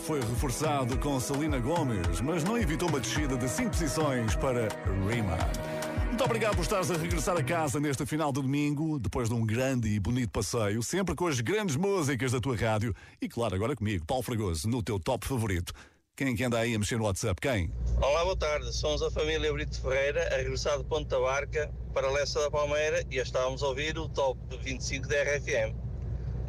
Foi 0.06 0.20
reforçado 0.20 0.98
com 1.00 1.20
Selena 1.20 1.60
Gomes, 1.60 2.22
mas 2.22 2.44
não 2.44 2.58
evitou 2.58 2.88
uma 2.88 3.00
descida 3.00 3.36
de 3.36 3.50
5 3.50 3.72
posições 3.72 4.36
para 4.36 4.68
Rima. 5.10 5.38
Muito 6.08 6.24
obrigado 6.24 6.56
por 6.56 6.62
estares 6.62 6.92
a 6.92 6.96
regressar 6.96 7.36
a 7.36 7.44
casa 7.44 7.80
neste 7.80 8.06
final 8.06 8.32
de 8.32 8.42
domingo, 8.42 9.00
depois 9.00 9.28
de 9.28 9.36
um 9.36 9.46
grande 9.46 9.90
e 9.90 10.00
bonito 10.00 10.30
passeio, 10.30 10.84
sempre 10.84 11.16
com 11.16 11.28
as 11.28 11.42
grandes 11.42 11.76
músicas 11.76 12.32
da 12.32 12.40
tua 12.40 12.56
rádio 12.56 12.96
e, 13.22 13.28
claro, 13.28 13.56
agora 13.56 13.76
comigo, 13.76 14.06
Paulo 14.06 14.24
Fragoso, 14.24 14.68
no 14.70 14.84
teu 14.84 15.00
top 15.00 15.28
favorito. 15.28 15.74
Quem 16.16 16.30
é 16.30 16.36
que 16.36 16.44
anda 16.44 16.60
aí 16.60 16.74
a 16.74 16.80
mexer 16.80 16.98
no 16.98 17.06
WhatsApp? 17.06 17.42
Quem? 17.42 17.72
Olá, 17.98 18.24
boa 18.24 18.38
tarde. 18.38 18.74
Somos 18.74 19.02
a 19.02 19.12
família 19.12 19.52
Brito 19.52 19.82
Ferreira, 19.82 20.34
a 20.34 20.38
regressar 20.38 20.78
de 20.78 20.86
Ponta 20.86 21.20
Barca 21.20 21.70
para 21.94 22.10
Lessa 22.12 22.40
da 22.40 22.52
Palmeira 22.52 23.04
e 23.12 23.18
estávamos 23.18 23.62
a 23.64 23.68
ouvir 23.68 23.98
o 23.98 24.08
Top 24.08 24.40
25 24.64 25.08
da 25.08 25.16
RFM. 25.24 25.76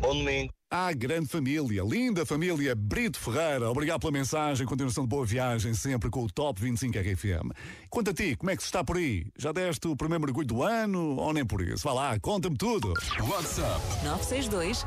Bom 0.01 0.17
domingo. 0.17 0.56
Ah, 0.69 0.93
grande 0.93 1.29
família, 1.29 1.81
linda 1.85 2.27
família 2.27 2.75
Brito 2.75 3.21
Ferreira. 3.21 3.71
Obrigado 3.71 4.01
pela 4.01 4.13
mensagem, 4.13 4.67
continuação 4.67 5.05
de 5.05 5.09
boa 5.09 5.25
viagem, 5.25 5.73
sempre 5.75 6.11
com 6.11 6.25
o 6.25 6.29
Top 6.29 6.61
25 6.61 6.99
RFM. 6.99 7.53
Quanto 7.89 8.11
a 8.11 8.13
ti, 8.13 8.35
como 8.35 8.51
é 8.51 8.57
que 8.57 8.63
se 8.63 8.67
está 8.67 8.83
por 8.83 8.97
aí? 8.97 9.25
Já 9.39 9.53
deste 9.53 9.87
o 9.87 9.95
primeiro 9.95 10.25
mergulho 10.25 10.47
do 10.49 10.65
ano 10.65 11.19
ou 11.19 11.33
nem 11.33 11.47
por 11.47 11.61
isso? 11.61 11.85
Vá 11.85 11.93
lá, 11.93 12.19
conta-me 12.19 12.57
tudo. 12.57 12.95
WhatsApp 13.29 13.81
962 14.05 14.79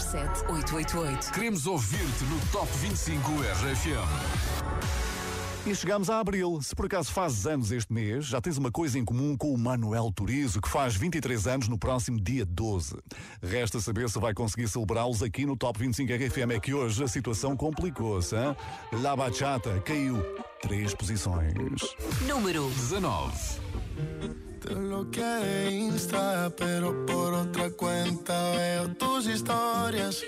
007 0.00 0.50
888. 0.50 1.30
Queremos 1.30 1.66
ouvir-te 1.66 2.24
no 2.24 2.40
Top 2.50 2.72
25 2.78 3.30
RFM. 3.30 5.17
E 5.66 5.74
chegamos 5.74 6.08
a 6.08 6.18
abril. 6.18 6.60
Se 6.62 6.74
por 6.74 6.86
acaso 6.86 7.12
fazes 7.12 7.46
anos 7.46 7.70
este 7.70 7.92
mês, 7.92 8.24
já 8.24 8.40
tens 8.40 8.56
uma 8.56 8.70
coisa 8.70 8.98
em 8.98 9.04
comum 9.04 9.36
com 9.36 9.52
o 9.52 9.58
Manuel 9.58 10.10
Turizo, 10.14 10.62
que 10.62 10.68
faz 10.68 10.96
23 10.96 11.46
anos 11.46 11.68
no 11.68 11.76
próximo 11.78 12.18
dia 12.18 12.46
12. 12.46 12.96
Resta 13.42 13.78
saber 13.78 14.08
se 14.08 14.18
vai 14.18 14.32
conseguir 14.32 14.66
celebrá-los 14.68 15.22
aqui 15.22 15.44
no 15.44 15.56
Top 15.56 15.78
25 15.78 16.10
RFM. 16.10 16.52
É 16.52 16.60
que 16.60 16.72
hoje 16.72 17.04
a 17.04 17.08
situação 17.08 17.54
complicou-se. 17.54 18.34
hein? 18.34 18.56
La 19.02 19.14
Bachata 19.14 19.78
caiu 19.80 20.16
três 20.62 20.94
posições. 20.94 21.54
Número 22.26 22.66
19. 22.70 23.32
Te 24.60 24.74
bloqueé 24.74 25.70
Insta, 25.70 26.50
pero 26.56 27.04
por 27.04 27.32
otra 27.34 27.70
cuenta 27.70 28.32
veo 28.56 28.94
tus 28.94 29.26
historias. 29.26 30.22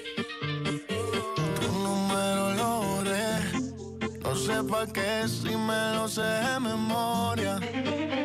Sé 4.51 4.63
pa' 4.65 4.87
qué 4.87 5.29
si 5.29 5.57
me 5.57 5.95
lo 5.95 6.09
sé 6.09 6.23
de 6.23 6.61
memoria. 6.61 7.59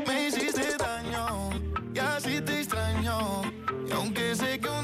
Me 0.07 0.27
hiciste 0.27 0.77
daño 0.77 1.49
y 1.93 1.99
así 1.99 2.41
te 2.41 2.61
extraño. 2.61 3.43
Y 3.87 3.91
aunque 3.91 4.35
sé 4.35 4.59
que 4.59 4.74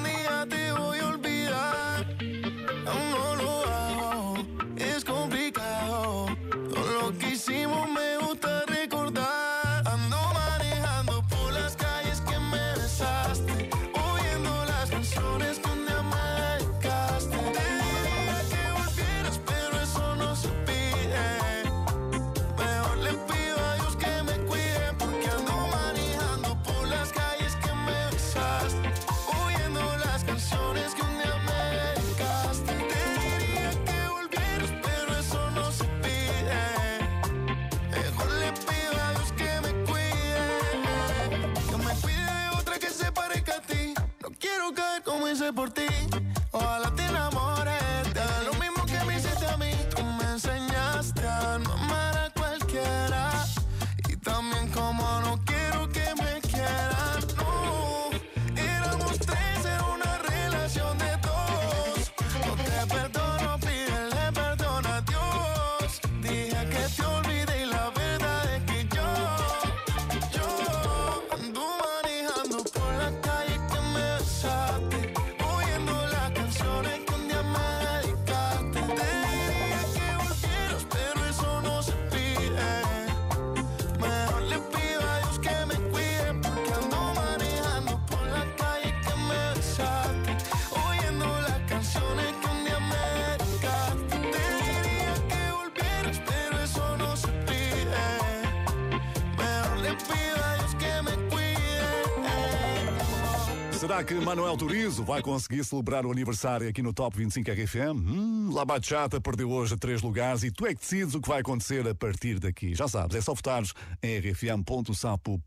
Será 103.91 104.05
que 104.05 104.13
Manuel 104.13 104.55
Turizo 104.55 105.03
vai 105.03 105.21
conseguir 105.21 105.65
celebrar 105.65 106.05
o 106.05 106.11
aniversário 106.13 106.65
aqui 106.65 106.81
no 106.81 106.93
Top 106.93 107.17
25 107.17 107.51
RFM? 107.51 107.99
Hum, 107.99 108.49
La 108.53 108.63
Bachata 108.63 109.19
perdeu 109.19 109.51
hoje 109.51 109.75
três 109.75 110.01
lugares 110.01 110.43
e 110.43 110.49
tu 110.49 110.65
é 110.65 110.73
que 110.73 110.79
decides 110.79 111.13
o 111.13 111.19
que 111.19 111.27
vai 111.27 111.41
acontecer 111.41 111.85
a 111.85 111.93
partir 111.93 112.39
daqui. 112.39 112.73
Já 112.73 112.87
sabes, 112.87 113.17
é 113.17 113.21
só 113.21 113.33
votares 113.33 113.73
em 114.01 114.17
rfm.sapo.pt. 114.17 115.39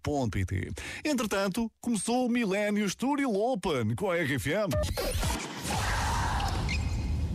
Entretanto, 1.03 1.73
começou 1.81 2.27
o 2.27 2.29
Millennium 2.29 2.87
Studio 2.87 3.33
Open 3.33 3.95
com 3.95 4.11
a 4.11 4.17
RFM. 4.17 4.69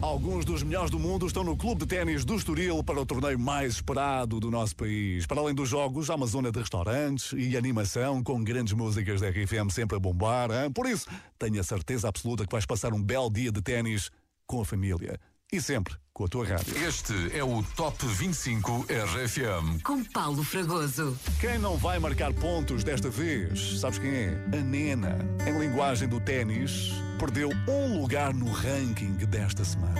Alguns 0.01 0.45
dos 0.45 0.63
melhores 0.63 0.89
do 0.89 0.97
mundo 0.97 1.27
estão 1.27 1.43
no 1.43 1.57
Clube 1.57 1.81
de 1.81 1.85
Ténis 1.85 2.23
do 2.23 2.35
Estoril 2.35 2.81
para 2.81 3.01
o 3.01 3.05
torneio 3.05 3.37
mais 3.37 3.73
esperado 3.73 4.39
do 4.39 4.49
nosso 4.49 4.73
país. 4.73 5.27
Para 5.27 5.41
além 5.41 5.53
dos 5.53 5.67
jogos, 5.67 6.09
há 6.09 6.15
uma 6.15 6.25
zona 6.25 6.53
de 6.53 6.59
restaurantes 6.59 7.33
e 7.33 7.57
animação 7.57 8.23
com 8.23 8.41
grandes 8.41 8.71
músicas 8.71 9.19
da 9.19 9.29
RFM 9.29 9.69
sempre 9.69 9.97
a 9.97 9.99
bombar. 9.99 10.51
Hein? 10.51 10.71
Por 10.71 10.85
isso, 10.85 11.05
tenho 11.37 11.59
a 11.59 11.63
certeza 11.63 12.07
absoluta 12.07 12.45
que 12.45 12.51
vais 12.51 12.65
passar 12.65 12.93
um 12.93 13.03
belo 13.03 13.29
dia 13.29 13.51
de 13.51 13.61
ténis 13.61 14.09
com 14.47 14.61
a 14.61 14.65
família. 14.65 15.19
E 15.51 15.61
sempre 15.61 15.95
com 16.19 16.25
a 16.25 16.27
tua 16.27 16.45
rádio. 16.45 16.85
Este 16.85 17.13
é 17.33 17.41
o 17.41 17.63
Top 17.77 18.05
25 18.05 18.87
RFM. 18.89 19.81
Com 19.81 20.03
Paulo 20.03 20.43
Fragoso. 20.43 21.17
Quem 21.39 21.57
não 21.57 21.77
vai 21.77 21.97
marcar 21.97 22.33
pontos 22.33 22.83
desta 22.83 23.09
vez? 23.09 23.79
Sabes 23.79 23.99
quem 23.99 24.09
é? 24.09 24.45
A 24.51 24.57
Nena. 24.57 25.17
Em 25.47 25.57
linguagem 25.57 26.09
do 26.09 26.19
ténis, 26.19 26.91
perdeu 27.17 27.49
um 27.69 28.01
lugar 28.01 28.33
no 28.33 28.51
ranking 28.51 29.13
desta 29.13 29.63
semana. 29.63 29.95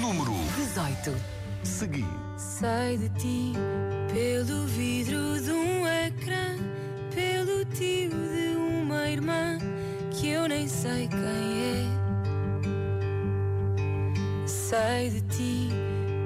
Número 0.00 0.32
18. 0.56 1.12
Segui. 1.64 2.06
Sei 2.36 2.98
de 2.98 3.08
ti 3.18 3.52
pelo 4.14 4.66
vidro 4.68 5.40
de 5.42 5.50
um 5.50 5.84
ecrã, 5.84 6.56
pelo 7.12 7.64
tio 7.64 8.10
de 8.10 8.56
uma 8.56 9.10
irmã 9.10 9.58
que 10.12 10.28
eu 10.28 10.46
nem 10.46 10.68
sei 10.68 11.08
quem 11.08 11.18
é. 11.18 11.77
Sei 14.68 15.08
de 15.08 15.22
ti 15.34 15.70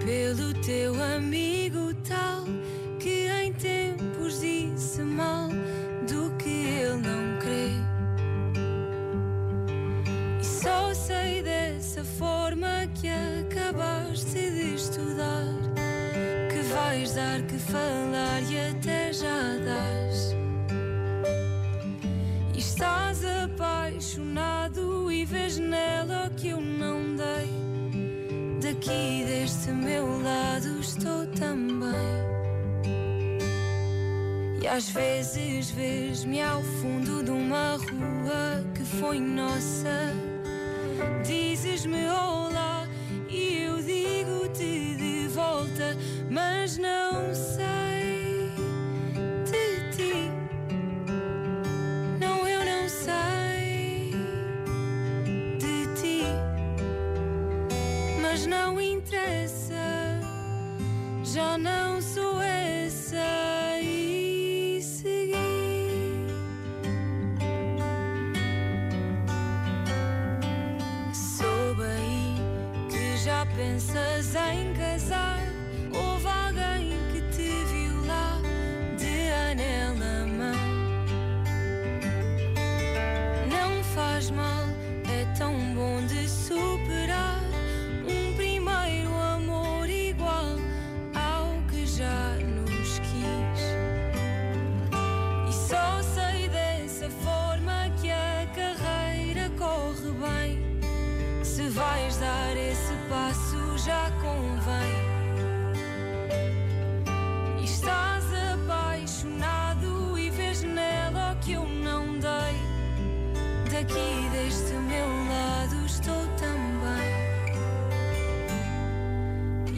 pelo 0.05 0.53
teu 0.65 1.01
amigo 1.01 1.95
tal 2.03 2.43
que 2.99 3.29
em 3.29 3.53
tempos 3.53 4.41
disse 4.41 5.01
mal 5.01 5.49
do 6.09 6.29
que 6.39 6.49
ele 6.49 6.97
não 6.97 7.39
crê. 7.39 7.71
E 10.41 10.45
só 10.45 10.93
sei 10.93 11.41
dessa 11.45 12.03
forma 12.03 12.89
que 13.01 13.07
acabaste 13.09 14.51
de 14.51 14.75
estudar 14.75 15.47
que 16.51 16.63
vais 16.75 17.15
dar 17.15 17.43
que 17.43 17.59
falar 17.59 18.02
Daqui 28.85 29.25
deste 29.25 29.71
meu 29.71 30.21
lado 30.25 30.81
estou 30.81 31.25
também. 31.39 31.93
E 34.61 34.67
às 34.67 34.89
vezes 34.91 35.71
vês-me 35.71 36.43
ao 36.43 36.61
fundo 36.65 37.23
de 37.23 37.31
uma 37.31 37.77
rua 37.77 38.65
que 38.75 38.85
foi 38.85 39.21
nossa. 39.21 40.13
Dizes-me 41.25 42.09
olá 42.09 42.52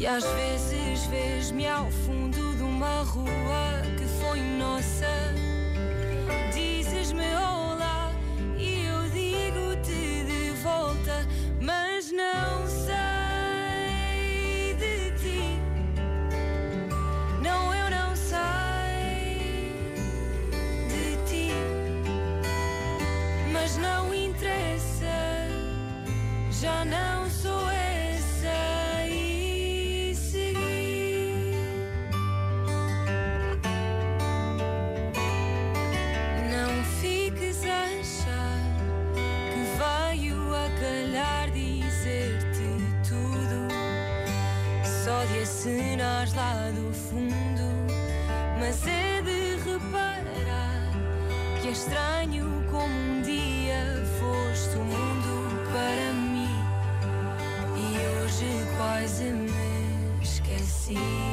E 0.05 0.07
às 0.07 0.23
vezes 0.23 1.07
vês-me 1.07 1.67
ao 1.67 1.91
fundo 1.91 2.55
de 2.57 2.63
uma 2.63 3.01
rua 3.05 3.81
que 3.97 4.05
foi 4.21 4.39
nossa. 4.39 5.14
Acenar 45.65 46.29
lá 46.37 46.71
do 46.73 46.93
fundo, 46.93 47.65
mas 48.61 48.87
é 48.87 49.23
de 49.23 49.57
reparar 49.65 50.93
que 51.63 51.69
é 51.69 51.71
estranho 51.71 52.63
como 52.71 52.85
um 52.85 53.23
dia 53.23 54.05
foste 54.21 54.77
o 54.77 54.85
mundo 54.85 55.65
para 55.73 56.13
mim 56.13 56.51
e 57.79 58.25
hoje 58.25 58.47
quase 58.77 59.25
me 59.25 60.23
esqueci. 60.23 61.24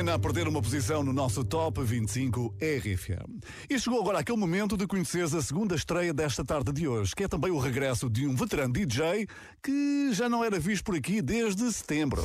Nena 0.00 0.14
a 0.14 0.18
perder 0.18 0.48
uma 0.48 0.62
posição 0.62 1.02
no 1.02 1.12
nosso 1.12 1.44
Top 1.44 1.78
25 1.82 2.54
RFM. 2.58 3.38
E 3.68 3.78
chegou 3.78 4.00
agora 4.00 4.20
aquele 4.20 4.38
momento 4.38 4.74
de 4.74 4.86
conheceres 4.86 5.34
a 5.34 5.42
segunda 5.42 5.74
estreia 5.74 6.14
desta 6.14 6.42
tarde 6.42 6.72
de 6.72 6.88
hoje, 6.88 7.14
que 7.14 7.24
é 7.24 7.28
também 7.28 7.50
o 7.50 7.58
regresso 7.58 8.08
de 8.08 8.26
um 8.26 8.34
veterano 8.34 8.72
DJ 8.72 9.28
que 9.62 10.10
já 10.14 10.26
não 10.26 10.42
era 10.42 10.58
visto 10.58 10.84
por 10.84 10.96
aqui 10.96 11.20
desde 11.20 11.70
setembro. 11.70 12.22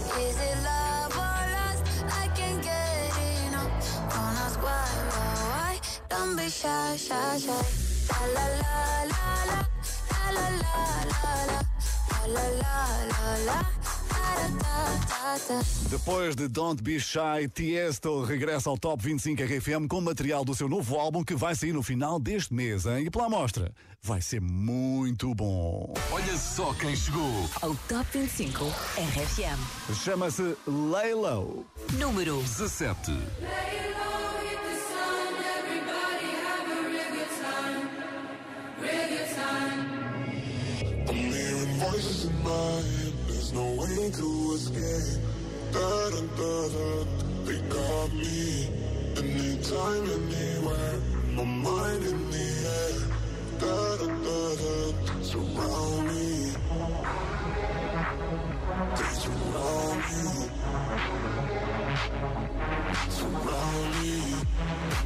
Depois 15.90 16.36
de 16.36 16.48
Don't 16.48 16.82
Be 16.82 17.00
Shy, 17.00 17.48
Tiesto 17.54 18.24
regressa 18.24 18.70
ao 18.70 18.78
Top 18.78 19.02
25 19.04 19.44
RFM 19.44 19.88
com 19.88 20.02
material 20.02 20.44
do 20.44 20.56
seu 20.56 20.68
novo 20.68 20.98
álbum 20.98 21.24
que 21.24 21.36
vai 21.36 21.56
sair 21.56 21.74
no 21.74 21.84
final 21.84 22.20
deste 22.20 22.54
mês, 22.54 22.86
hein? 22.86 23.06
E 23.06 23.10
pela 23.10 23.26
amostra, 23.26 23.72
vai 24.02 24.22
ser 24.22 24.42
muito 24.42 25.34
bom. 25.36 25.94
Olha 26.12 26.38
só 26.38 26.74
quem 26.74 26.96
chegou. 26.96 27.50
Ao 27.62 27.76
Top 27.88 28.06
25 28.14 28.66
RFM. 28.66 29.94
Chama-se 30.04 30.56
Laylow. 30.68 31.66
Número 31.94 32.42
17. 32.42 33.12
I'm 41.08 41.16
hearing 41.16 41.80
voices 41.80 42.26
in 42.26 42.44
my. 42.44 43.05
There's 43.46 43.58
no 43.58 43.70
way 43.80 44.10
to 44.10 44.54
escape. 44.56 45.22
Da 45.72 46.10
da 46.10 46.22
da 46.36 46.68
da. 46.74 47.06
They 47.46 47.60
got 47.70 48.12
me. 48.12 48.70
Anytime, 49.18 50.06
anywhere. 50.18 50.98
My 51.30 51.44
mind 51.44 52.04
in 52.06 52.32
the 52.32 52.48
air. 52.74 52.98
Da 53.60 53.98
da 53.98 54.08
da 54.26 54.40
da. 54.62 54.74
Surround 55.22 56.08
me. 56.08 56.56
They 58.98 59.12
surround 59.22 60.00
me. 60.10 60.22
Surround 63.14 63.90
me. 64.02 64.16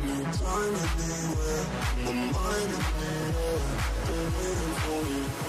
Anytime, 0.07 0.75
anywhere. 0.95 1.65
My 2.05 2.13
mind 2.13 2.71
in 2.71 2.83
the 2.87 3.11
air. 3.11 3.59
They're 4.07 4.31
waiting 4.31 4.75
for 4.79 5.01
me. 5.11 5.48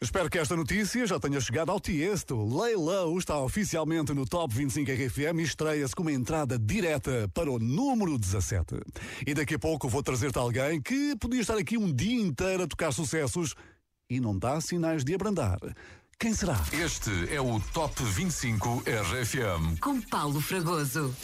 Espero 0.00 0.28
que 0.28 0.38
esta 0.38 0.56
notícia 0.56 1.06
já 1.06 1.18
tenha 1.18 1.40
chegado 1.40 1.70
ao 1.70 1.80
Tiesto. 1.80 2.36
Laylow 2.36 3.16
está 3.18 3.38
oficialmente 3.38 4.12
no 4.12 4.26
Top 4.26 4.54
25 4.54 4.90
RFM 4.90 5.40
e 5.40 5.42
estreia-se 5.42 5.94
com 5.94 6.02
uma 6.02 6.12
entrada 6.12 6.58
direta 6.58 7.30
para 7.32 7.50
o 7.50 7.58
número 7.58 8.18
17. 8.18 8.80
E 9.26 9.34
daqui 9.34 9.54
a 9.54 9.58
pouco 9.58 9.88
vou 9.88 10.02
trazer-te 10.02 10.38
alguém 10.38 10.80
que 10.80 11.16
podia 11.16 11.40
estar 11.40 11.56
aqui 11.56 11.78
um 11.78 11.92
dia 11.92 12.20
inteiro 12.20 12.64
a 12.64 12.66
tocar 12.66 12.92
sucessos 12.92 13.54
e 14.10 14.20
não 14.20 14.38
dá 14.38 14.60
sinais 14.60 15.04
de 15.04 15.14
abrandar. 15.14 15.58
Quem 16.18 16.34
será? 16.34 16.60
Este 16.72 17.10
é 17.34 17.40
o 17.40 17.58
Top 17.72 17.94
25 18.02 18.84
RFM. 18.86 19.80
com 19.80 20.00
Paulo 20.00 20.40
Fragoso. 20.40 21.14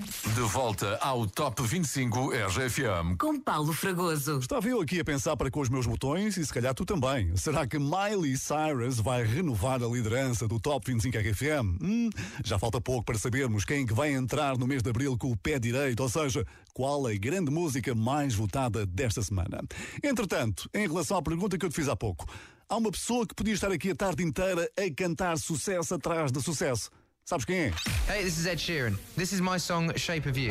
De 0.00 0.42
volta 0.42 0.96
ao 1.00 1.26
Top 1.26 1.60
25 1.60 2.30
RFM. 2.30 3.16
Com 3.18 3.40
Paulo 3.40 3.72
Fragoso. 3.72 4.38
Estava 4.38 4.68
eu 4.68 4.80
aqui 4.80 5.00
a 5.00 5.04
pensar 5.04 5.36
para 5.36 5.50
com 5.50 5.58
os 5.58 5.68
meus 5.68 5.86
botões 5.86 6.36
e 6.36 6.46
se 6.46 6.54
calhar 6.54 6.72
tu 6.72 6.84
também. 6.84 7.36
Será 7.36 7.66
que 7.66 7.80
Miley 7.80 8.36
Cyrus 8.36 9.00
vai 9.00 9.24
renovar 9.24 9.82
a 9.82 9.88
liderança 9.88 10.46
do 10.46 10.60
Top 10.60 10.88
25 10.88 11.18
RFM? 11.18 11.82
Hum, 11.82 12.10
já 12.44 12.60
falta 12.60 12.80
pouco 12.80 13.06
para 13.06 13.18
sabermos 13.18 13.64
quem 13.64 13.84
que 13.84 13.92
vai 13.92 14.12
entrar 14.12 14.56
no 14.56 14.68
mês 14.68 14.84
de 14.84 14.90
abril 14.90 15.18
com 15.18 15.32
o 15.32 15.36
pé 15.36 15.58
direito, 15.58 16.00
ou 16.00 16.08
seja, 16.08 16.46
qual 16.72 17.04
a 17.04 17.14
grande 17.14 17.50
música 17.50 17.92
mais 17.92 18.36
votada 18.36 18.86
desta 18.86 19.20
semana. 19.20 19.60
Entretanto, 20.00 20.70
em 20.72 20.86
relação 20.86 21.16
à 21.16 21.22
pergunta 21.22 21.58
que 21.58 21.66
eu 21.66 21.70
te 21.70 21.74
fiz 21.74 21.88
há 21.88 21.96
pouco, 21.96 22.24
há 22.68 22.76
uma 22.76 22.92
pessoa 22.92 23.26
que 23.26 23.34
podia 23.34 23.54
estar 23.54 23.72
aqui 23.72 23.90
a 23.90 23.96
tarde 23.96 24.22
inteira 24.22 24.70
a 24.78 24.94
cantar 24.94 25.36
sucesso 25.38 25.92
atrás 25.92 26.30
de 26.30 26.40
sucesso. 26.40 26.88
Sabes 27.28 27.44
quem 27.44 27.58
é? 27.58 27.72
Hey, 28.08 28.24
this 28.24 28.38
is 28.38 28.46
Ed 28.46 28.58
Sheeran. 28.58 28.96
This 29.14 29.34
is 29.34 29.40
my 29.42 29.58
song 29.58 29.92
Shape 29.98 30.26
of 30.30 30.40
You. 30.40 30.50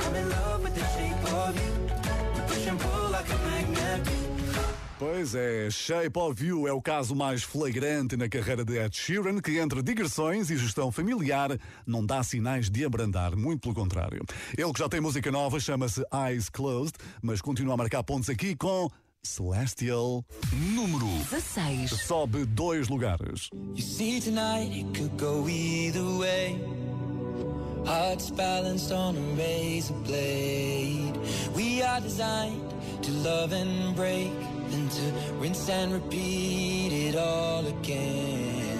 Pois 4.99 5.33
é, 5.33 5.71
Shape 5.71 6.19
of 6.19 6.45
You 6.45 6.67
é 6.67 6.71
o 6.71 6.79
caso 6.79 7.15
mais 7.15 7.41
flagrante 7.41 8.15
na 8.15 8.29
carreira 8.29 8.63
de 8.63 8.77
Ed 8.77 8.95
Sheeran, 8.95 9.41
que 9.41 9.57
entre 9.57 9.81
digressões 9.81 10.51
e 10.51 10.57
gestão 10.57 10.91
familiar 10.91 11.57
não 11.83 12.05
dá 12.05 12.21
sinais 12.21 12.69
de 12.69 12.85
abrandar, 12.85 13.35
muito 13.35 13.61
pelo 13.61 13.73
contrário. 13.73 14.23
Ele 14.55 14.71
que 14.71 14.77
já 14.77 14.87
tem 14.87 15.01
música 15.01 15.31
nova, 15.31 15.59
chama-se 15.59 16.03
Eyes 16.13 16.47
Closed, 16.47 16.93
mas 17.23 17.41
continua 17.41 17.73
a 17.73 17.77
marcar 17.77 18.03
pontos 18.03 18.29
aqui 18.29 18.55
com 18.55 18.87
Celestial. 19.27 20.25
Número 20.73 21.07
16. 21.29 21.87
Sobe 21.89 22.45
dois 22.45 22.87
lugares. 22.89 23.49
You 23.75 23.81
see, 23.81 24.19
tonight 24.19 24.71
it 24.71 24.93
could 24.93 25.17
go 25.17 25.47
either 25.47 26.03
way. 26.17 26.59
Hearts 27.85 28.31
balanced 28.31 28.91
on 28.91 29.15
a 29.15 29.21
razor 29.37 29.93
blade. 30.05 31.13
We 31.55 31.81
are 31.83 32.01
designed 32.01 32.73
to 33.01 33.11
love 33.11 33.53
and 33.53 33.95
break, 33.95 34.31
then 34.69 34.89
to 34.89 35.35
rinse 35.39 35.69
and 35.69 35.93
repeat 35.93 36.91
it 36.91 37.15
all 37.15 37.65
again. 37.65 38.77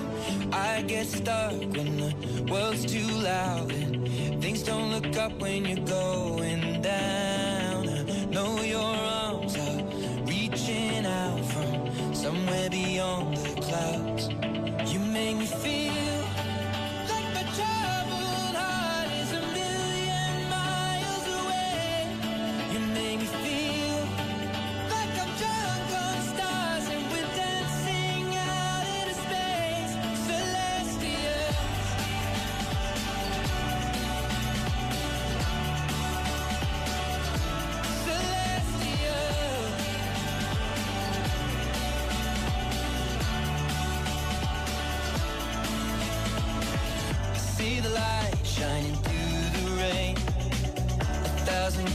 I 0.52 0.82
get 0.82 1.08
stuck 1.08 1.54
when 1.54 1.98
the 1.98 2.52
world's 2.52 2.86
too 2.86 3.08
loud 3.08 3.72
and 3.72 4.41
things 4.41 4.64
don't 4.64 4.91
look 4.91 5.16
up 5.18 5.39
when 5.39 5.66
you're 5.66 5.86
going 5.86 6.82
down. 6.82 7.89
I 7.89 8.26
know 8.26 8.62
your 8.62 9.07
Beyond 12.84 13.38
the 13.38 13.61
clouds. 13.61 14.30
You 14.93 14.99
make 14.99 15.36
me 15.38 15.47
feel 15.47 15.97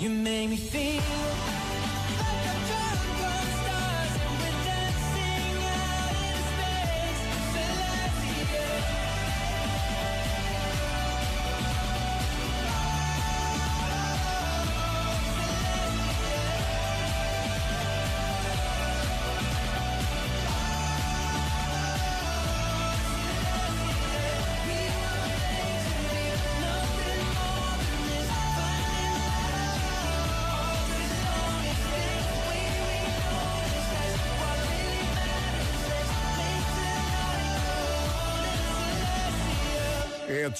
You 0.00 0.10
make 0.10 0.48
me 0.48 0.56
feel 0.56 1.57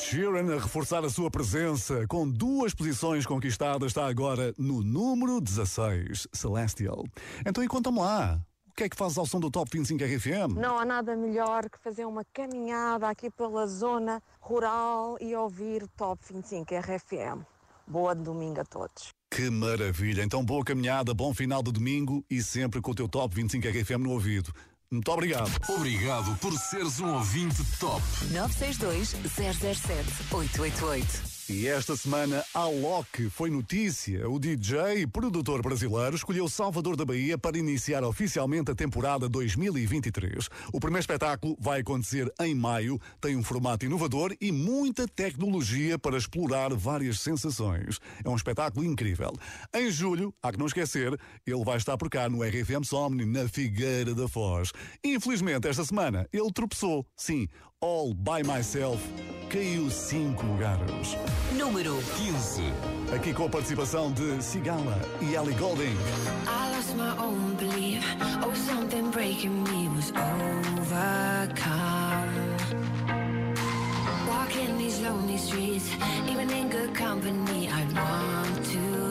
Sheeran 0.09 0.57
a 0.57 0.59
reforçar 0.59 1.05
a 1.05 1.11
sua 1.11 1.31
presença 1.31 2.07
com 2.07 2.27
duas 2.27 2.73
posições 2.73 3.27
conquistadas 3.27 3.89
está 3.89 4.07
agora 4.07 4.55
no 4.57 4.83
número 4.83 5.39
16, 5.39 6.27
Celestial. 6.33 7.05
Então 7.45 7.63
e 7.63 7.69
conta-me 7.69 7.99
lá, 7.99 8.41
o 8.71 8.73
que 8.73 8.85
é 8.85 8.89
que 8.89 8.97
fazes 8.97 9.19
ao 9.19 9.27
som 9.27 9.39
do 9.39 9.51
Top 9.51 9.71
25 9.71 10.03
RFM? 10.03 10.55
Não 10.59 10.79
há 10.79 10.85
nada 10.87 11.15
melhor 11.15 11.69
que 11.69 11.79
fazer 11.79 12.07
uma 12.07 12.25
caminhada 12.33 13.07
aqui 13.07 13.29
pela 13.31 13.67
zona 13.67 14.23
rural 14.41 15.19
e 15.21 15.37
ouvir 15.37 15.87
Top 15.89 16.25
25 16.27 16.75
RFM. 16.75 17.45
Boa 17.87 18.15
domingo 18.15 18.63
a 18.63 18.65
todos. 18.65 19.11
Que 19.31 19.51
maravilha! 19.51 20.23
Então 20.23 20.43
boa 20.43 20.65
caminhada, 20.65 21.13
bom 21.13 21.35
final 21.35 21.63
de 21.63 21.71
domingo 21.71 22.25
e 22.31 22.43
sempre 22.43 22.81
com 22.81 22.93
o 22.93 22.95
teu 22.95 23.11
Top 23.11 23.35
25 23.35 23.69
RFM 23.69 24.05
no 24.05 24.13
ouvido. 24.13 24.55
Muito 24.91 25.11
obrigado. 25.13 25.51
Obrigado 25.69 26.35
por 26.39 26.53
seres 26.59 26.99
um 26.99 27.13
ouvinte 27.15 27.63
top. 27.79 28.03
962 28.33 29.11
007 29.11 30.33
888. 30.33 31.38
E 31.51 31.67
esta 31.67 31.97
semana, 31.97 32.45
Alok 32.53 33.31
foi 33.31 33.49
notícia. 33.49 34.29
O 34.29 34.39
DJ 34.39 34.99
e 34.99 35.07
produtor 35.07 35.63
brasileiro 35.63 36.15
escolheu 36.15 36.47
Salvador 36.47 36.95
da 36.95 37.07
Bahia 37.07 37.39
para 37.39 37.57
iniciar 37.57 38.05
oficialmente 38.05 38.71
a 38.71 38.75
temporada 38.75 39.31
2023. 39.31 40.47
O 40.75 40.79
primeiro 40.79 41.01
espetáculo 41.01 41.57
vai 41.59 41.81
acontecer 41.81 42.31
em 42.39 42.55
maio, 42.55 43.01
tem 43.19 43.35
um 43.35 43.43
formato 43.43 43.87
inovador 43.87 44.37
e 44.39 44.53
muita 44.53 45.09
tecnologia 45.09 45.99
para 45.99 46.19
explorar 46.19 46.75
várias 46.75 47.19
sensações. 47.21 47.99
É 48.23 48.29
um 48.29 48.37
espetáculo 48.37 48.85
incrível. 48.85 49.33
Em 49.75 49.91
julho, 49.91 50.35
há 50.43 50.53
que 50.53 50.59
não 50.59 50.67
esquecer, 50.67 51.19
ele 51.47 51.65
vai 51.65 51.79
estar 51.79 51.97
por 51.97 52.11
cá 52.11 52.29
no 52.29 52.43
RFM 52.43 52.85
Somni, 52.85 53.25
na 53.25 53.49
Figueira 53.49 54.15
da 54.15 54.29
Foz. 54.29 54.71
Infelizmente, 55.03 55.67
esta 55.67 55.83
semana, 55.83 56.29
ele 56.31 56.53
tropeçou. 56.53 57.07
Sim, 57.17 57.49
All 57.81 58.13
By 58.13 58.43
Myself 58.47 59.03
caiu 59.49 59.91
cinco 59.91 60.45
lugares. 60.45 61.17
Número 61.53 61.99
15. 62.17 62.63
Aqui 63.15 63.33
com 63.33 63.45
a 63.45 63.49
participação 63.49 64.13
de 64.13 64.43
Sigala 64.43 65.01
e 65.21 65.35
Ellie 65.35 65.55
Golding. 65.55 65.97
I 66.47 66.71
lost 66.75 66.95
my 66.97 67.17
own 67.19 67.55
belief. 67.57 68.05
Oh, 68.45 68.55
something 68.55 69.11
breaking 69.11 69.65
me 69.65 69.89
was 69.89 70.13
overcome. 70.13 71.59
Walking 74.29 74.79
these 74.79 75.01
lonely 75.01 75.39
streets, 75.39 75.91
even 76.31 76.51
in 76.51 76.69
good 76.69 76.95
company, 76.95 77.69
I 77.69 77.85
want 77.95 78.65
to 78.73 79.08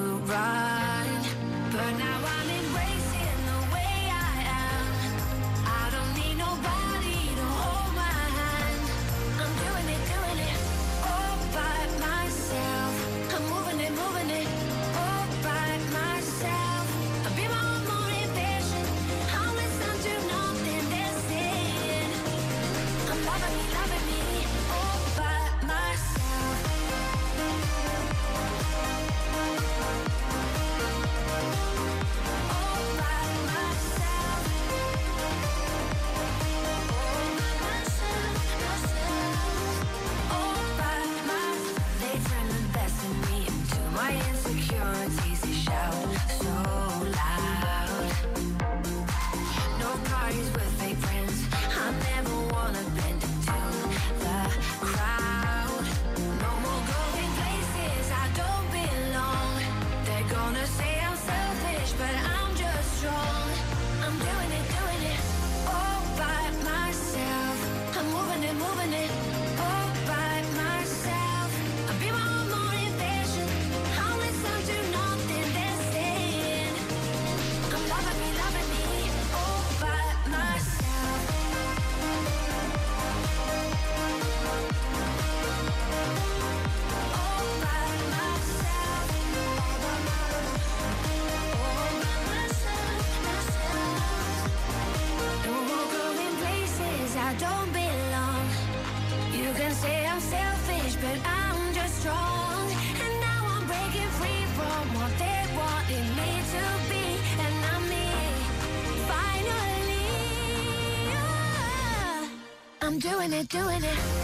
it, 113.38 113.49
doing 113.49 113.83
it. 113.83 114.16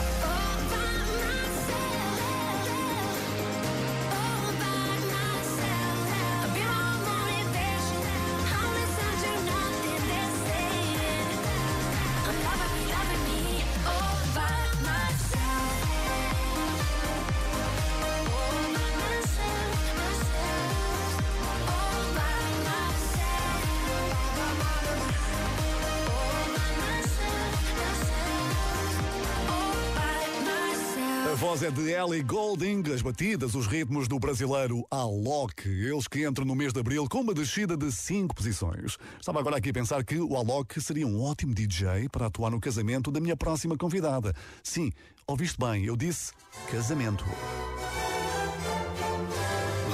É 31.65 31.71
de 31.71 31.91
Ellie 31.91 32.23
Golding, 32.23 32.83
as 32.93 33.01
batidas, 33.01 33.55
os 33.55 33.67
ritmos 33.67 34.07
do 34.07 34.19
brasileiro 34.19 34.85
Alok. 34.91 35.69
Eles 35.69 36.09
que 36.09 36.27
entram 36.27 36.45
no 36.45 36.55
mês 36.55 36.73
de 36.73 36.79
abril 36.81 37.07
com 37.07 37.21
uma 37.21 37.33
descida 37.33 37.77
de 37.77 37.89
5 37.89 38.35
posições. 38.35 38.97
Estava 39.17 39.39
agora 39.39 39.57
aqui 39.57 39.69
a 39.69 39.73
pensar 39.73 40.03
que 40.03 40.17
o 40.17 40.35
Alok 40.35 40.81
seria 40.81 41.07
um 41.07 41.21
ótimo 41.21 41.53
DJ 41.53 42.09
para 42.11 42.25
atuar 42.25 42.49
no 42.49 42.59
casamento 42.59 43.09
da 43.09 43.21
minha 43.21 43.37
próxima 43.37 43.77
convidada. 43.77 44.35
Sim, 44.61 44.91
ouviste 45.25 45.57
bem, 45.57 45.85
eu 45.85 45.95
disse 45.95 46.33
casamento. 46.69 47.23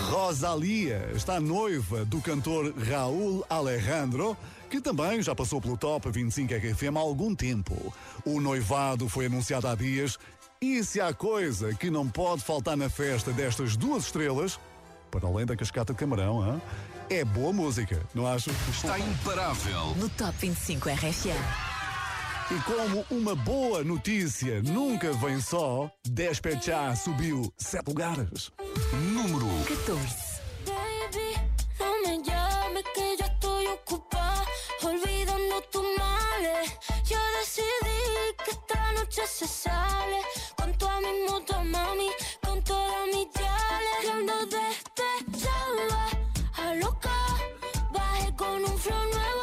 Rosalia 0.10 1.12
está 1.14 1.40
noiva 1.40 2.04
do 2.04 2.20
cantor 2.20 2.74
Raul 2.78 3.46
Alejandro, 3.48 4.36
que 4.72 4.82
também 4.82 5.22
já 5.22 5.36
passou 5.36 5.62
pelo 5.62 5.78
Top 5.78 6.10
25 6.10 6.52
RFM 6.52 6.98
há 6.98 7.00
algum 7.00 7.36
tempo. 7.36 7.94
O 8.26 8.42
noivado 8.42 9.08
foi 9.08 9.28
anunciado 9.28 9.68
há 9.68 9.76
dias 9.76 10.18
e 10.62 10.84
se 10.84 11.00
há 11.00 11.14
coisa 11.14 11.74
que 11.74 11.90
não 11.90 12.08
pode 12.08 12.42
faltar 12.44 12.76
na 12.76 12.90
festa 12.90 13.32
destas 13.32 13.78
duas 13.78 14.06
estrelas, 14.06 14.60
para 15.10 15.28
além 15.28 15.46
da 15.46 15.56
cascata 15.56 15.94
de 15.94 16.00
camarão, 16.00 16.42
hã? 16.42 16.62
é 17.10 17.24
boa 17.24 17.52
música, 17.54 18.02
não 18.14 18.28
acho? 18.28 18.52
Está 18.70 19.00
imparável. 19.00 19.96
No 19.96 20.10
Top 20.10 20.34
25 20.40 20.90
RFM. 20.90 21.30
E 22.52 22.60
como 22.62 23.06
uma 23.12 23.36
boa 23.36 23.84
notícia 23.84 24.62
nunca 24.64 25.14
vem 25.14 25.40
só, 25.40 25.90
Despechá 26.06 26.96
subiu 26.96 27.54
sete 27.58 27.88
lugares. 27.88 28.52
Número 29.14 29.48
14. 29.68 30.40
Baby, 30.66 31.40
no 31.80 32.02
me 32.02 32.24
llames 32.24 32.84
que 32.94 33.18
yo 33.18 33.26
estoy 33.26 33.68
ocupada 33.68 34.46
olvidando 34.84 35.62
tus 35.72 35.84
males. 35.98 36.72
Yo 37.08 37.18
decidí 37.40 38.36
que 38.44 38.52
esta 38.52 38.92
noche 38.94 39.28
se 39.28 39.48
sale 39.48 40.20
con 41.10 41.46
toda 41.46 41.64
mi 41.64 41.64
moto, 41.64 41.64
mami, 41.64 42.10
con 42.42 42.62
toda 42.64 43.06
mi 43.14 43.28
chale. 43.34 44.12
Ando 44.12 44.46
despechada, 44.46 46.10
a 46.58 46.76
loca. 46.76 47.10
Bajé 47.92 48.36
con 48.36 48.64
un 48.64 48.78
flow 48.78 49.04
nuevo 49.14 49.39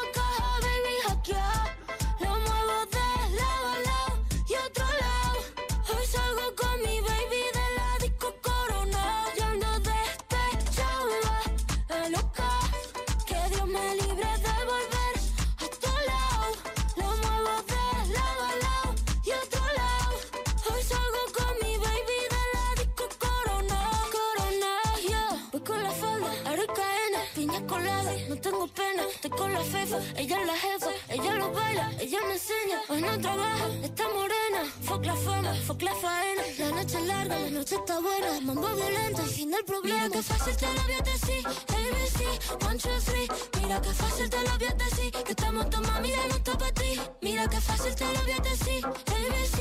Ella 30.17 30.41
es 30.41 30.47
la 30.47 30.57
jefa, 30.57 30.91
ella 31.09 31.35
lo 31.35 31.53
baila, 31.53 31.93
ella 32.01 32.19
me 32.27 32.33
enseña. 32.35 32.81
Hoy 32.89 33.03
no 33.03 33.19
trabaja, 33.21 33.67
está 33.83 34.05
morena. 34.09 34.63
Fuck 34.83 35.05
la 35.05 35.15
fama, 35.17 35.55
fuck 35.67 35.83
la 35.83 35.95
faena. 35.95 36.43
La 36.59 36.71
noche 36.71 36.99
es 36.99 37.07
larga, 37.07 37.39
la 37.39 37.51
noche 37.51 37.75
está 37.77 38.01
buena. 38.01 38.41
Mambo 38.41 38.69
violento, 38.75 39.23
el 39.23 39.29
fin 39.29 39.51
del 39.51 39.65
problema. 39.65 40.05
Mira 40.05 40.11
que 40.11 40.23
fácil 40.23 40.57
te 40.57 40.67
lo 40.67 40.83
voy 40.83 40.93
a 40.93 41.03
decir. 41.03 41.47
ABC, 41.47 42.65
one, 42.67 42.79
two, 42.79 42.91
three. 43.05 43.29
Mira 43.63 43.81
que 43.81 43.91
fácil 43.91 44.31
te 44.31 44.43
lo 44.43 44.59
voy 44.59 44.67
a 44.67 44.75
decir. 44.75 45.13
Que 45.13 45.33
estamos 45.33 45.71
tu 45.71 45.81
mami, 45.81 46.09
ya 46.11 46.29
no 46.29 46.37
está 46.37 46.59
para 46.59 46.73
ti. 46.73 47.01
Mira 47.23 47.49
que 47.49 47.61
fácil 47.61 47.95
te 47.95 48.05
lo 48.05 48.21
voy 48.23 48.33
a 48.33 48.41
decir. 48.41 48.85
ABC, 48.87 49.56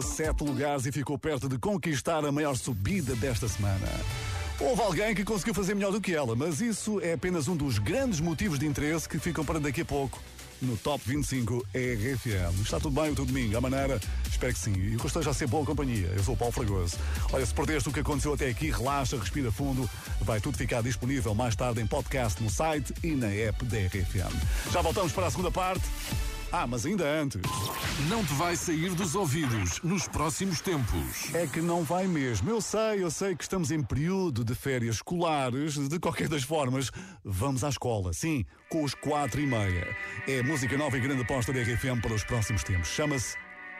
ganhou 0.00 0.34
lugares 0.40 0.86
e 0.86 0.92
ficou 0.92 1.18
perto 1.18 1.48
de 1.48 1.58
conquistar 1.58 2.24
a 2.24 2.32
maior 2.32 2.56
subida 2.56 3.14
desta 3.16 3.48
semana. 3.48 3.86
Houve 4.60 4.82
alguém 4.82 5.14
que 5.14 5.24
conseguiu 5.24 5.52
fazer 5.52 5.74
melhor 5.74 5.92
do 5.92 6.00
que 6.00 6.14
ela, 6.14 6.34
mas 6.34 6.60
isso 6.60 7.00
é 7.00 7.12
apenas 7.12 7.48
um 7.48 7.56
dos 7.56 7.78
grandes 7.78 8.20
motivos 8.20 8.58
de 8.58 8.66
interesse 8.66 9.08
que 9.08 9.18
ficam 9.18 9.44
para 9.44 9.58
daqui 9.58 9.80
a 9.80 9.84
pouco 9.84 10.20
no 10.62 10.76
Top 10.76 11.02
25 11.04 11.66
RFM. 11.74 12.62
Está 12.62 12.78
tudo 12.78 13.00
bem 13.00 13.10
o 13.10 13.14
teu 13.14 13.26
domingo? 13.26 13.56
À 13.56 13.60
maneira? 13.60 14.00
Espero 14.28 14.52
que 14.52 14.58
sim. 14.58 14.72
E 14.72 14.96
que 14.96 15.06
esteja 15.06 15.30
a 15.30 15.34
ser 15.34 15.48
boa 15.48 15.66
companhia. 15.66 16.12
Eu 16.16 16.22
sou 16.22 16.34
o 16.34 16.36
Paulo 16.36 16.52
Fragoso. 16.52 16.96
Olha, 17.32 17.44
se 17.44 17.52
perdeste 17.52 17.88
o 17.88 17.92
que 17.92 18.00
aconteceu 18.00 18.32
até 18.32 18.48
aqui, 18.48 18.70
relaxa, 18.70 19.16
respira 19.16 19.50
fundo. 19.50 19.88
Vai 20.20 20.40
tudo 20.40 20.56
ficar 20.56 20.82
disponível 20.82 21.34
mais 21.34 21.54
tarde 21.56 21.80
em 21.80 21.86
podcast 21.86 22.42
no 22.42 22.48
site 22.48 22.94
e 23.02 23.08
na 23.08 23.28
app 23.28 23.64
da 23.64 23.78
RFM. 23.78 24.72
Já 24.72 24.80
voltamos 24.80 25.12
para 25.12 25.26
a 25.26 25.30
segunda 25.30 25.50
parte. 25.50 25.84
Ah, 26.56 26.68
mas 26.68 26.86
ainda 26.86 27.04
antes. 27.04 27.42
Não 28.08 28.24
te 28.24 28.32
vai 28.34 28.54
sair 28.54 28.94
dos 28.94 29.16
ouvidos 29.16 29.82
nos 29.82 30.06
próximos 30.06 30.60
tempos. 30.60 31.34
É 31.34 31.48
que 31.48 31.60
não 31.60 31.82
vai 31.82 32.06
mesmo. 32.06 32.48
Eu 32.48 32.60
sei, 32.60 33.02
eu 33.02 33.10
sei 33.10 33.34
que 33.34 33.42
estamos 33.42 33.72
em 33.72 33.82
período 33.82 34.44
de 34.44 34.54
férias 34.54 34.94
escolares. 34.94 35.76
De 35.88 35.98
qualquer 35.98 36.28
das 36.28 36.44
formas, 36.44 36.92
vamos 37.24 37.64
à 37.64 37.68
escola. 37.68 38.12
Sim, 38.12 38.44
com 38.70 38.84
os 38.84 38.94
quatro 38.94 39.40
e 39.40 39.46
meia. 39.48 39.96
É 40.28 40.38
a 40.38 40.44
música 40.44 40.78
nova 40.78 40.96
e 40.96 41.00
grande 41.00 41.22
aposta 41.22 41.52
da 41.52 41.60
RFM 41.60 42.00
para 42.00 42.14
os 42.14 42.22
próximos 42.22 42.62
tempos. 42.62 42.86
Chama-se 42.86 43.36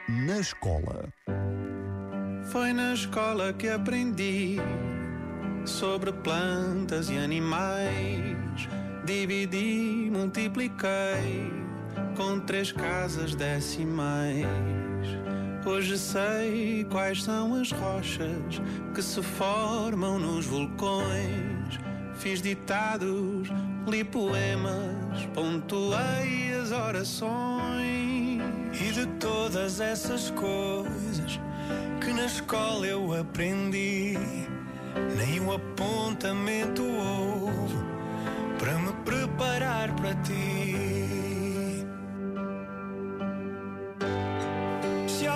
Na 0.09 0.41
Escola. 0.41 1.07
Foi 2.51 2.73
na 2.73 2.93
escola 2.93 3.53
que 3.53 3.69
aprendi 3.69 4.57
sobre 5.63 6.11
plantas 6.11 7.09
e 7.09 7.17
animais. 7.17 8.67
Dividi, 9.05 10.11
multipliquei 10.11 11.64
com 12.15 12.39
três 12.39 12.71
casas 12.71 13.35
decimais. 13.35 14.45
Hoje 15.65 15.97
sei 15.97 16.85
quais 16.91 17.23
são 17.23 17.55
as 17.55 17.71
rochas 17.71 18.61
que 18.93 19.01
se 19.01 19.21
formam 19.21 20.19
nos 20.19 20.45
vulcões. 20.45 21.79
Fiz 22.15 22.41
ditados, 22.41 23.49
li 23.87 24.03
poemas, 24.03 25.25
pontuei 25.33 26.53
as 26.61 26.71
orações. 26.71 28.41
E 28.79 28.91
de 28.91 29.05
todas 29.19 29.79
essas 29.79 30.29
coisas 30.31 31.39
que 31.99 32.13
na 32.13 32.25
escola 32.25 32.85
eu 32.85 33.13
aprendi, 33.19 34.17
nem 35.17 35.39
um 35.39 35.51
apontamento 35.51 36.83
houve 36.83 37.75
para 38.59 38.73
me 38.77 38.93
preparar 39.03 39.95
para 39.95 40.13
ti. 40.15 40.84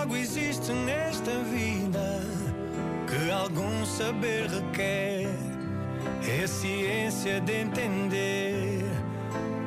Algo 0.10 0.18
existe 0.18 0.72
nesta 0.72 1.32
vida 1.54 2.20
que 3.06 3.30
algum 3.30 3.86
saber 3.86 4.50
requer, 4.50 5.30
é 6.28 6.44
a 6.44 6.48
ciência 6.48 7.40
de 7.42 7.54
entender 7.62 8.86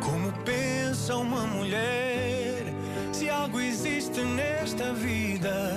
como 0.01 0.33
pensa 0.45 1.17
uma 1.17 1.47
mulher. 1.47 2.65
Se 3.13 3.31
algo 3.31 3.61
existe 3.61 4.21
nesta 4.21 4.93
vida 4.93 5.71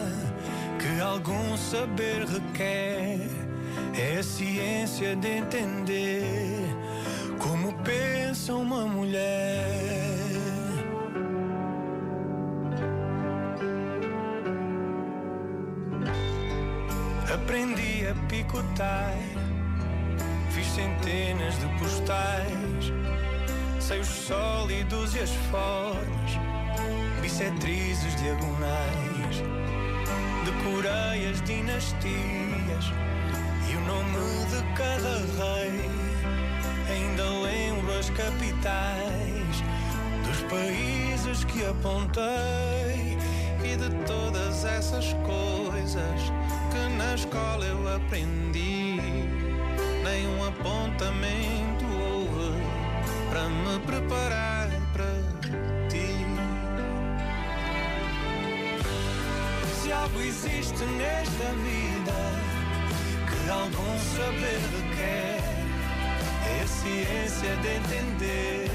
que 0.80 0.99
algum 0.99 1.55
saber 1.55 2.26
requer, 2.26 3.30
é 3.93 4.18
a 4.18 4.24
ciência 4.24 5.16
de 5.16 5.28
entender 5.28 6.24
como 7.38 7.72
pensa 7.84 8.55
uma 8.55 8.88
mulher. 8.88 10.04
Aprendi 17.45 18.07
a 18.07 18.15
picotar, 18.27 19.13
fiz 20.49 20.65
centenas 20.65 21.53
de 21.59 21.67
postais, 21.77 22.91
sei 23.79 23.99
os 23.99 24.07
sólidos 24.07 25.13
e 25.13 25.19
as 25.19 25.29
formas, 25.51 26.39
bissetrizes 27.21 28.15
diagonais, 28.15 29.43
decorei 30.43 31.29
as 31.29 31.39
dinastias 31.43 32.91
e 33.69 33.75
o 33.75 33.81
nome 33.81 34.45
de 34.49 34.63
cada 34.73 35.17
rei. 35.37 35.87
Ainda 36.89 37.29
lembro 37.47 37.93
as 37.99 38.09
capitais 38.09 39.63
dos 40.25 40.41
países 40.49 41.43
que 41.43 41.63
apontei 41.63 43.19
e 43.63 43.77
de 43.77 43.89
todas 44.07 44.65
essas 44.65 45.13
coisas 45.23 46.31
que 46.76 46.89
na 46.97 47.15
escola 47.15 47.65
eu 47.65 47.95
aprendi. 47.95 48.99
Nenhum 50.03 50.43
apontamento 50.43 51.86
houve 51.86 52.51
para 53.30 53.47
me 53.49 53.80
preparar 53.80 54.69
para 54.93 55.11
ti. 55.89 56.09
Se 59.82 59.91
algo 59.91 60.19
existe 60.19 60.84
nesta 60.99 61.47
vida 61.67 62.17
que 63.30 63.49
algum 63.49 63.97
saber 64.17 64.59
requer, 64.76 65.39
é 66.55 66.67
ciência 66.67 67.55
de 67.63 67.69
entender 67.80 68.69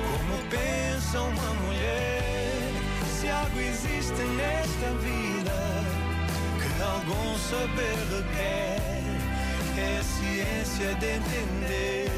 como 0.00 0.34
pensa 0.50 1.20
uma 1.20 1.50
mulher. 1.62 2.62
Se 3.20 3.28
algo 3.28 3.58
existe 3.60 4.22
nesta 4.40 4.88
vida 5.06 5.67
que 7.08 7.12
algum 7.12 7.38
saber 7.38 7.96
requer, 8.10 8.80
é 9.78 9.98
a 9.98 10.02
ciência 10.02 10.94
de 10.96 11.06
entender 11.06 12.10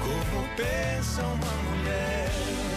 como 0.00 0.48
pensa 0.56 1.22
uma 1.22 1.52
mulher. 1.70 2.69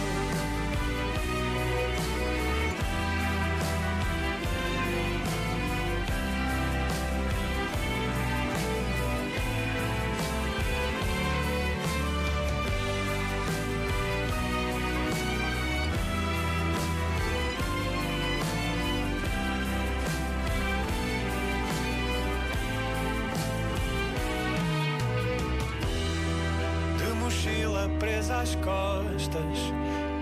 Às 28.42 28.54
costas, 28.56 29.58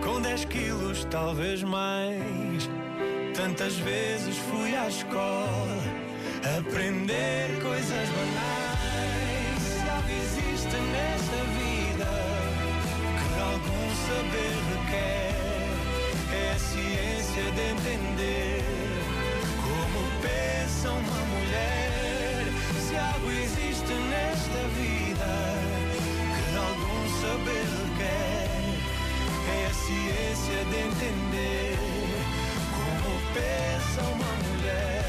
com 0.05 0.21
10 0.21 0.45
quilos, 0.47 1.05
talvez 1.11 1.63
mais. 1.63 2.69
Tantas 3.35 3.77
vezes 3.79 4.37
fui 4.37 4.75
à 4.75 4.89
escola 4.89 6.03
aprender 6.59 7.61
coisas 7.63 8.09
banais. 8.09 9.63
Se 9.63 9.89
algo 9.89 10.11
existe 10.11 10.77
nesta 10.93 11.41
vida 11.59 12.11
que 13.17 13.41
algum 13.41 13.85
saber 14.09 14.53
requer, 14.73 15.35
é 16.35 16.53
a 16.55 16.59
ciência 16.59 17.45
de 17.53 17.63
entender 17.73 18.63
como 19.63 20.01
pensa 20.21 20.91
uma 20.91 21.21
mulher. 21.33 22.45
Se 22.89 22.97
algo 22.97 23.31
existe 23.31 23.93
nesta 24.11 24.63
vida 24.77 25.31
que 26.35 26.57
algum 26.57 27.03
saber 27.21 27.65
requer, 27.65 27.82
ciência 29.93 30.65
de 30.65 30.77
entender 30.77 31.77
como 32.75 33.21
pensa 33.35 34.01
uma 34.03 34.33
mulher. 34.49 35.02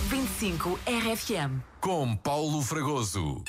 Top 0.00 0.08
25 0.08 0.78
RFM. 0.86 1.60
Com 1.80 2.16
Paulo 2.16 2.62
Fragoso. 2.62 3.42